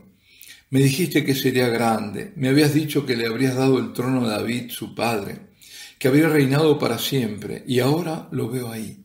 Me 0.70 0.80
dijiste 0.80 1.24
que 1.24 1.34
sería 1.34 1.68
grande, 1.68 2.32
me 2.36 2.48
habías 2.48 2.72
dicho 2.72 3.04
que 3.04 3.16
le 3.16 3.26
habrías 3.26 3.56
dado 3.56 3.78
el 3.80 3.92
trono 3.92 4.24
a 4.24 4.28
David, 4.28 4.70
su 4.70 4.94
padre, 4.94 5.50
que 5.98 6.06
habría 6.06 6.28
reinado 6.28 6.78
para 6.78 6.96
siempre, 6.98 7.64
y 7.66 7.80
ahora 7.80 8.28
lo 8.30 8.48
veo 8.48 8.70
ahí. 8.70 9.04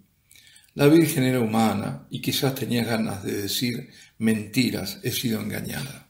La 0.76 0.88
Virgen 0.88 1.24
era 1.24 1.40
humana 1.40 2.06
y 2.12 2.22
quizás 2.22 2.54
tenía 2.54 2.84
ganas 2.84 3.24
de 3.24 3.42
decir 3.42 3.90
mentiras, 4.20 5.00
he 5.02 5.12
sido 5.12 5.42
engañada. 5.42 6.08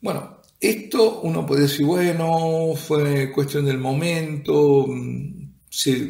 Bueno, 0.00 0.42
esto 0.60 1.20
uno 1.22 1.44
puede 1.44 1.62
decir, 1.62 1.84
bueno, 1.84 2.74
fue 2.76 3.32
cuestión 3.32 3.64
del 3.64 3.78
momento, 3.78 4.86
se, 5.68 6.08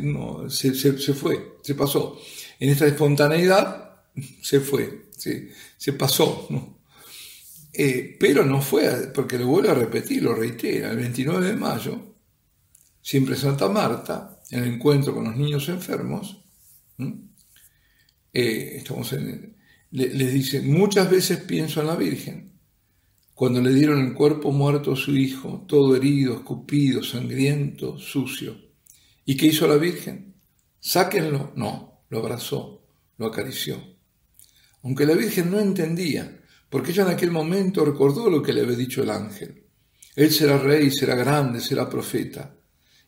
se 0.50 1.14
fue, 1.14 1.56
se 1.62 1.74
pasó. 1.74 2.20
En 2.60 2.68
esta 2.68 2.86
espontaneidad 2.86 3.88
se 4.42 4.60
fue, 4.60 5.10
se, 5.16 5.92
pasó. 5.92 6.48
Eh, 7.72 8.16
pero 8.18 8.44
no 8.44 8.60
fue, 8.60 9.12
porque 9.14 9.38
lo 9.38 9.46
vuelvo 9.46 9.70
a 9.70 9.74
repetir, 9.74 10.22
lo 10.22 10.34
reitera, 10.34 10.90
el 10.90 10.96
29 10.96 11.46
de 11.46 11.56
mayo, 11.56 12.16
siempre 13.00 13.36
Santa 13.36 13.68
Marta, 13.68 14.40
en 14.50 14.64
el 14.64 14.74
encuentro 14.74 15.14
con 15.14 15.24
los 15.24 15.36
niños 15.36 15.68
enfermos, 15.68 16.44
eh, 18.32 18.76
estamos 18.76 19.14
les 19.90 20.32
dice, 20.32 20.60
muchas 20.60 21.10
veces 21.10 21.38
pienso 21.38 21.80
en 21.80 21.86
la 21.86 21.96
Virgen, 21.96 22.48
cuando 23.38 23.62
le 23.62 23.72
dieron 23.72 24.04
el 24.04 24.14
cuerpo 24.14 24.50
muerto 24.50 24.94
a 24.94 24.96
su 24.96 25.16
hijo, 25.16 25.64
todo 25.68 25.94
herido, 25.94 26.34
escupido, 26.34 27.04
sangriento, 27.04 27.96
sucio. 27.96 28.56
¿Y 29.24 29.36
qué 29.36 29.46
hizo 29.46 29.68
la 29.68 29.76
Virgen? 29.76 30.34
Sáquenlo. 30.80 31.52
No, 31.54 32.02
lo 32.08 32.18
abrazó, 32.18 32.84
lo 33.16 33.26
acarició. 33.26 33.76
Aunque 34.83 35.07
la 35.07 35.14
Virgen 35.14 35.51
no 35.51 35.59
entendía, 35.59 36.41
porque 36.70 36.93
ella 36.93 37.05
en 37.05 37.11
aquel 37.11 37.31
momento 37.31 37.85
recordó 37.85 38.29
lo 38.31 38.43
que 38.43 38.53
le 38.53 38.62
había 38.62 38.76
dicho 38.76 39.03
el 39.03 39.11
ángel. 39.11 39.64
Él 40.14 40.31
será 40.33 40.59
rey, 40.59 40.91
será 40.91 41.14
grande, 41.14 41.61
será 41.61 41.89
profeta. 41.89 42.55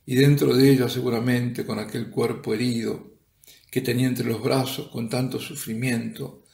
Y 0.06 0.14
dentro 0.14 0.54
de 0.54 0.70
ella 0.70 0.88
seguramente 0.88 1.64
con 1.64 1.78
aquel 1.78 2.10
cuerpo 2.10 2.54
herido 2.54 3.18
que 3.70 3.80
tenía 3.80 4.08
entre 4.08 4.26
los 4.26 4.42
brazos 4.42 4.88
con 4.88 5.08
tanto 5.08 5.38
sufrimiento, 5.38 6.44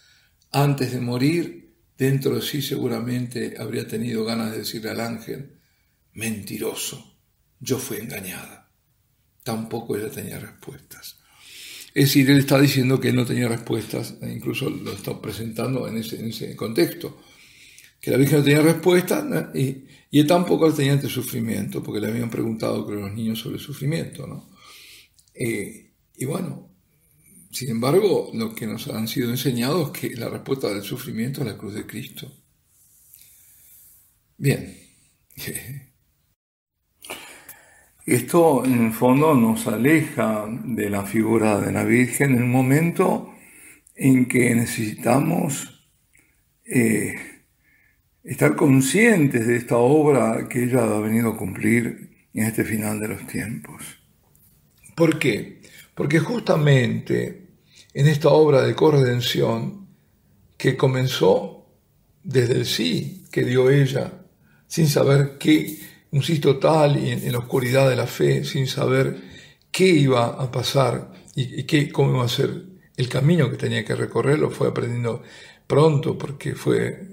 antes 0.53 0.93
de 0.93 1.01
morir, 1.01 1.75
dentro 1.97 2.35
de 2.35 2.43
sí 2.43 2.61
seguramente 2.61 3.57
habría 3.59 3.87
tenido 3.87 4.25
ganas 4.25 4.53
de 4.53 4.59
decirle 4.59 4.91
al 4.91 5.01
ángel, 5.01 5.59
mentiroso, 6.13 7.19
yo 7.61 7.79
fui 7.79 7.99
engañada. 7.99 8.71
Tampoco 9.43 9.97
ella 9.97 10.11
tenía 10.11 10.39
respuestas. 10.39 11.21
Es 11.97 12.09
decir, 12.09 12.31
él 12.31 12.41
está 12.41 12.61
diciendo 12.61 13.01
que 13.01 13.09
él 13.09 13.17
no 13.17 13.25
tenía 13.25 13.49
respuestas, 13.49 14.17
e 14.21 14.31
incluso 14.31 14.69
lo 14.69 14.93
está 14.93 15.19
presentando 15.19 15.89
en 15.89 15.97
ese, 15.97 16.55
contexto, 16.55 17.23
que 17.99 18.11
la 18.11 18.19
Virgen 18.19 18.41
no 18.41 18.45
tenía 18.45 18.61
respuestas 18.61 19.25
y, 19.55 19.87
él 20.13 20.27
tampoco 20.27 20.71
tenía 20.75 20.93
ante 20.93 21.09
sufrimiento, 21.09 21.83
porque 21.83 22.01
le 22.03 22.09
habían 22.09 22.29
preguntado 22.29 22.87
creo 22.87 23.01
los 23.01 23.15
niños 23.15 23.39
sobre 23.39 23.57
el 23.57 23.63
sufrimiento. 23.63 24.27
¿no? 24.27 24.47
Eh, 25.33 25.91
y 26.19 26.27
bueno, 26.27 26.69
sin 27.51 27.71
embargo, 27.71 28.31
lo 28.35 28.55
que 28.55 28.67
nos 28.67 28.89
han 28.89 29.09
sido 29.09 29.31
enseñados 29.31 29.91
es 29.95 29.99
que 29.99 30.17
la 30.17 30.29
respuesta 30.29 30.69
del 30.69 30.83
sufrimiento 30.83 31.41
es 31.41 31.47
la 31.47 31.57
cruz 31.57 31.73
de 31.73 31.87
Cristo. 31.87 32.31
Bien. 34.37 34.79
Esto 38.07 38.65
en 38.65 38.87
el 38.87 38.93
fondo 38.93 39.35
nos 39.35 39.67
aleja 39.67 40.47
de 40.65 40.89
la 40.89 41.05
figura 41.05 41.61
de 41.61 41.73
la 41.73 41.83
Virgen 41.83 42.35
en 42.35 42.39
el 42.39 42.45
momento 42.45 43.35
en 43.97 44.27
que 44.27 44.55
necesitamos 44.55 45.91
eh, 46.65 47.17
estar 48.23 48.55
conscientes 48.55 49.49
de 49.49 49.57
esta 49.57 49.79
obra 49.79 50.47
que 50.49 50.63
ella 50.63 50.85
ha 50.85 51.01
venido 51.01 51.31
a 51.31 51.37
cumplir 51.37 52.29
en 52.33 52.45
este 52.45 52.63
final 52.63 53.01
de 53.01 53.09
los 53.09 53.27
tiempos. 53.27 53.83
¿Por 54.95 55.19
qué? 55.19 55.61
Porque 55.93 56.21
justamente 56.21 57.49
en 57.93 58.07
esta 58.07 58.29
obra 58.29 58.63
de 58.63 58.77
corredención 58.77 59.89
que 60.57 60.77
comenzó 60.77 61.67
desde 62.23 62.55
el 62.55 62.67
sí 62.67 63.25
que 63.33 63.43
dio 63.43 63.69
ella, 63.69 64.13
sin 64.69 64.87
saber 64.87 65.39
qué 65.41 65.96
un 66.17 66.23
sí 66.23 66.39
total 66.39 66.97
y 66.97 67.11
en, 67.11 67.31
la 67.33 67.39
oscuridad 67.39 67.91
de 67.91 67.97
la 67.97 68.07
fe, 68.07 68.43
sin 68.43 68.67
saber 68.67 69.17
qué 69.71 69.87
iba 69.87 70.29
a 70.29 70.51
pasar 70.51 71.13
y, 71.35 71.65
qué, 71.65 71.93
cómo 71.93 72.15
iba 72.15 72.25
a 72.25 72.29
ser 72.29 72.63
el 72.97 73.09
camino 73.09 73.51
que 73.51 73.59
tenía 73.59 73.85
que 73.85 73.95
recorrer, 73.95 74.39
lo 74.39 74.51
fue 74.51 74.69
aprendiendo 74.69 75.23
pronto 75.67 76.17
porque 76.17 76.55
fue 76.55 77.09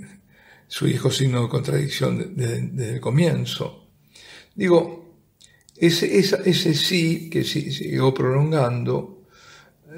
su 0.67 0.87
hijo 0.87 1.11
signo 1.11 1.43
de 1.43 1.49
contradicción 1.49 2.33
desde, 2.33 2.93
el 2.93 3.01
comienzo. 3.01 3.89
Digo, 4.55 5.17
ese, 5.75 6.17
ese 6.17 6.73
sí 6.73 7.29
que 7.29 7.43
siguió 7.43 8.13
prolongando 8.13 9.25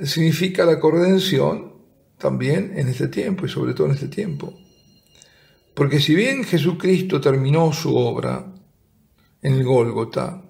significa 0.03 0.65
la 0.65 0.79
corredención 0.79 1.75
también 2.17 2.73
en 2.75 2.87
este 2.87 3.07
tiempo 3.07 3.45
y 3.45 3.49
sobre 3.49 3.75
todo 3.75 3.85
en 3.87 3.93
este 3.93 4.07
tiempo. 4.07 4.57
Porque 5.75 5.99
si 5.99 6.15
bien 6.15 6.43
Jesucristo 6.43 7.21
terminó 7.21 7.71
su 7.71 7.95
obra, 7.95 8.54
en 9.45 9.53
el 9.53 9.63
Gólgota, 9.63 10.41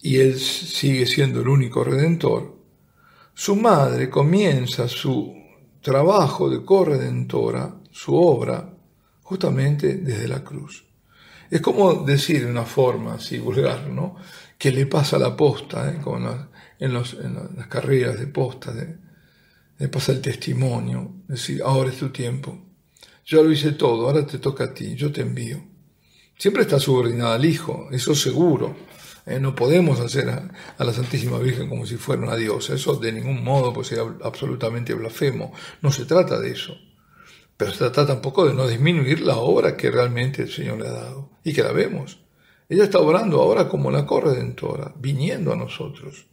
y 0.00 0.16
él 0.16 0.38
sigue 0.38 1.04
siendo 1.04 1.42
el 1.42 1.48
único 1.48 1.84
redentor, 1.84 2.56
su 3.34 3.56
madre 3.56 4.08
comienza 4.08 4.88
su 4.88 5.34
trabajo 5.82 6.48
de 6.48 6.64
corredentora, 6.64 7.76
su 7.90 8.16
obra, 8.16 8.74
justamente 9.22 9.96
desde 9.96 10.28
la 10.28 10.42
cruz. 10.42 10.86
Es 11.50 11.60
como 11.60 11.92
decir 12.04 12.42
de 12.42 12.50
una 12.50 12.64
forma 12.64 13.16
así 13.16 13.38
vulgar, 13.38 13.88
¿no? 13.88 14.16
Que 14.56 14.72
le 14.72 14.86
pasa 14.86 15.18
la 15.18 15.36
posta, 15.36 15.92
¿eh? 15.92 16.00
como 16.02 16.26
en, 16.78 16.94
las 16.94 17.66
carreras 17.68 18.18
de 18.18 18.28
posta, 18.28 18.72
le 19.78 19.88
pasa 19.88 20.12
el 20.12 20.22
testimonio, 20.22 21.16
decir, 21.28 21.60
ahora 21.62 21.90
es 21.90 21.98
tu 21.98 22.08
tiempo. 22.08 22.58
Yo 23.26 23.44
lo 23.44 23.52
hice 23.52 23.72
todo, 23.72 24.06
ahora 24.06 24.26
te 24.26 24.38
toca 24.38 24.64
a 24.64 24.72
ti, 24.72 24.94
yo 24.94 25.12
te 25.12 25.20
envío 25.20 25.69
siempre 26.40 26.62
está 26.62 26.80
subordinada 26.80 27.34
al 27.34 27.44
Hijo, 27.44 27.88
eso 27.92 28.14
seguro. 28.14 28.74
Eh, 29.26 29.38
no 29.38 29.54
podemos 29.54 30.00
hacer 30.00 30.30
a, 30.30 30.50
la 30.82 30.92
Santísima 30.94 31.38
Virgen 31.38 31.68
como 31.68 31.84
si 31.84 31.98
fuera 31.98 32.22
una 32.22 32.34
diosa, 32.34 32.74
eso 32.74 32.94
de 32.94 33.12
ningún 33.12 33.44
modo 33.44 33.74
pues 33.74 33.88
sería 33.88 34.04
absolutamente 34.24 34.94
blasfemo. 34.94 35.52
No 35.82 35.92
se 35.92 36.06
trata 36.06 36.40
de 36.40 36.52
eso. 36.52 36.78
Pero 37.58 37.72
se 37.72 37.78
trata 37.78 38.06
tampoco 38.06 38.46
de 38.46 38.54
no 38.54 38.66
disminuir 38.66 39.20
la 39.20 39.36
obra 39.36 39.76
que 39.76 39.90
realmente 39.90 40.40
el 40.42 40.50
Señor 40.50 40.78
le 40.78 40.88
ha 40.88 40.92
dado 40.92 41.30
y 41.44 41.52
que 41.52 41.62
la 41.62 41.72
vemos. 41.72 42.22
Ella 42.70 42.84
está 42.84 43.00
obrando 43.00 43.42
ahora 43.42 43.68
como 43.68 43.90
la 43.90 44.06
corredentora, 44.06 44.94
viniendo 44.98 45.52
a 45.52 45.56
nosotros. 45.56 46.26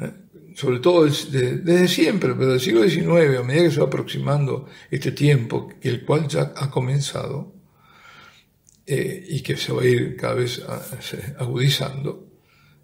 Eh, 0.00 0.12
sobre 0.56 0.80
todo 0.80 1.04
desde, 1.04 1.58
desde, 1.58 1.86
siempre, 1.86 2.34
pero 2.34 2.50
del 2.50 2.60
siglo 2.60 2.82
XIX, 2.82 3.38
a 3.38 3.44
medida 3.44 3.62
que 3.62 3.70
se 3.70 3.80
va 3.80 3.86
aproximando 3.86 4.66
este 4.90 5.12
tiempo, 5.12 5.68
el 5.80 6.04
cual 6.04 6.26
ya 6.26 6.52
ha 6.56 6.72
comenzado, 6.72 7.59
eh, 8.92 9.24
y 9.28 9.40
que 9.42 9.56
se 9.56 9.72
va 9.72 9.82
a 9.82 9.86
ir 9.86 10.16
cada 10.16 10.34
vez 10.34 10.60
agudizando, 11.38 12.26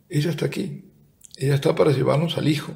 ella 0.09 0.31
está 0.31 0.47
aquí. 0.47 0.85
Ella 1.37 1.57
está 1.57 1.75
para 1.75 1.91
llevarnos 1.91 2.39
al 2.39 2.47
Hijo. 2.47 2.73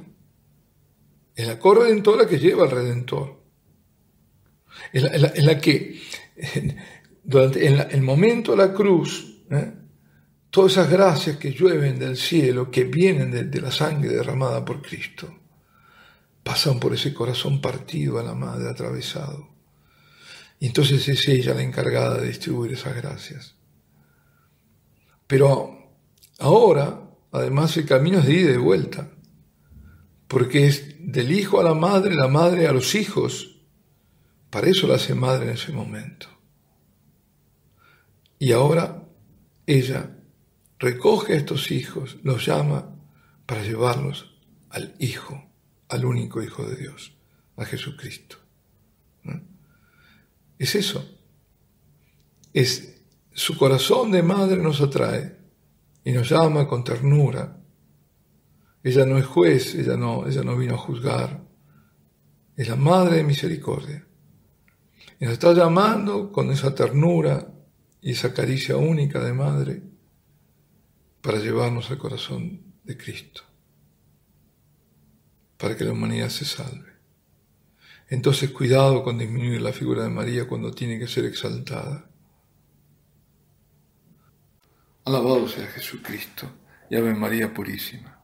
Es 1.37 1.47
la 1.47 1.61
corredentora 1.61 2.27
que 2.27 2.41
lleva 2.41 2.65
al 2.65 2.73
Redentor. 2.73 3.41
Es 4.93 5.45
la, 5.45 5.61
que, 5.61 6.01
durante 7.23 7.65
en 7.69 7.79
el 7.79 8.03
momento 8.03 8.51
de 8.51 8.59
la 8.67 8.75
cruz, 8.75 9.45
¿eh? 9.49 9.75
todas 10.51 10.73
esas 10.73 10.91
gracias 10.91 11.37
que 11.37 11.53
llueven 11.53 12.01
del 12.01 12.17
cielo, 12.17 12.69
que 12.69 12.83
vienen 12.83 13.31
de, 13.31 13.45
de 13.45 13.61
la 13.61 13.71
sangre 13.71 14.09
derramada 14.09 14.65
por 14.65 14.83
Cristo, 14.83 15.33
pasan 16.43 16.81
por 16.81 16.95
ese 16.95 17.15
corazón 17.15 17.61
partido 17.61 18.19
a 18.19 18.25
la 18.25 18.35
madre 18.35 18.69
atravesado 18.69 19.60
y 20.61 20.67
entonces 20.67 21.09
es 21.09 21.27
ella 21.27 21.55
la 21.55 21.63
encargada 21.63 22.19
de 22.19 22.29
distribuir 22.29 22.73
esas 22.73 22.95
gracias. 22.95 23.57
Pero 25.27 25.97
ahora, 26.39 27.01
además, 27.33 27.75
el 27.79 27.87
camino 27.87 28.19
es 28.19 28.27
de 28.27 28.35
ida 28.35 28.51
y 28.51 28.53
de 28.53 28.59
vuelta, 28.59 29.11
porque 30.29 30.67
es 30.67 30.97
del 31.01 31.33
hijo 31.33 31.61
a 31.61 31.65
la 31.65 31.73
madre, 31.73 32.15
la 32.15 32.29
madre 32.29 32.69
a 32.69 32.73
los 32.73 32.95
hijos. 32.95 33.63
Para 34.51 34.69
eso 34.69 34.87
la 34.87 34.97
hace 34.97 35.15
madre 35.15 35.47
en 35.47 35.53
ese 35.53 35.73
momento. 35.73 36.29
Y 38.39 38.53
ahora 38.53 39.09
ella 39.67 40.19
recoge 40.79 41.33
a 41.33 41.37
estos 41.37 41.71
hijos, 41.71 42.19
los 42.23 42.45
llama 42.45 42.97
para 43.47 43.63
llevarlos 43.63 44.39
al 44.69 44.95
Hijo, 44.99 45.51
al 45.89 46.05
único 46.05 46.43
Hijo 46.43 46.65
de 46.65 46.77
Dios, 46.77 47.17
a 47.57 47.65
Jesucristo. 47.65 48.40
Es 50.61 50.75
eso. 50.75 51.03
Es 52.53 53.03
su 53.33 53.57
corazón 53.57 54.13
de 54.13 54.23
madre 54.23 54.59
nos 54.59 54.83
atrae 54.83 55.39
y 56.05 56.13
nos 56.13 56.29
llama 56.29 56.69
con 56.69 56.85
ternura. 56.85 57.59
Ella 58.83 59.07
no 59.07 59.17
es 59.17 59.25
juez, 59.25 59.75
ella 59.75 59.97
no, 59.97 60.27
ella 60.27 60.43
no 60.43 60.59
vino 60.59 60.75
a 60.75 60.79
juzgar. 60.79 61.41
Es 62.55 62.69
la 62.69 62.77
madre 62.77 63.17
de 63.17 63.25
misericordia. 63.25 64.07
Y 65.19 65.25
nos 65.25 65.33
está 65.33 65.55
llamando 65.55 66.31
con 66.31 66.51
esa 66.51 66.75
ternura 66.75 67.55
y 68.03 68.11
esa 68.13 68.35
caricia 68.35 68.77
única 68.77 69.19
de 69.25 69.33
madre 69.33 69.83
para 71.23 71.39
llevarnos 71.39 71.91
al 71.91 71.97
corazón 71.97 72.75
de 72.85 72.99
Cristo, 72.99 73.43
para 75.57 75.75
que 75.75 75.85
la 75.85 75.93
humanidad 75.93 76.29
se 76.29 76.45
salve. 76.45 76.90
Entonces 78.11 78.51
cuidado 78.51 79.05
con 79.05 79.19
disminuir 79.19 79.63
la 79.63 79.73
figura 79.73 80.03
de 80.03 80.11
María 80.11 80.49
cuando 80.49 80.73
tiene 80.73 80.99
que 80.99 81.07
ser 81.07 81.25
exaltada. 81.25 82.11
Alabado 85.05 85.47
sea 85.47 85.67
Jesucristo 85.69 86.51
y 86.91 86.97
Ave 86.97 87.15
María 87.15 87.55
Purísima. 87.55 88.20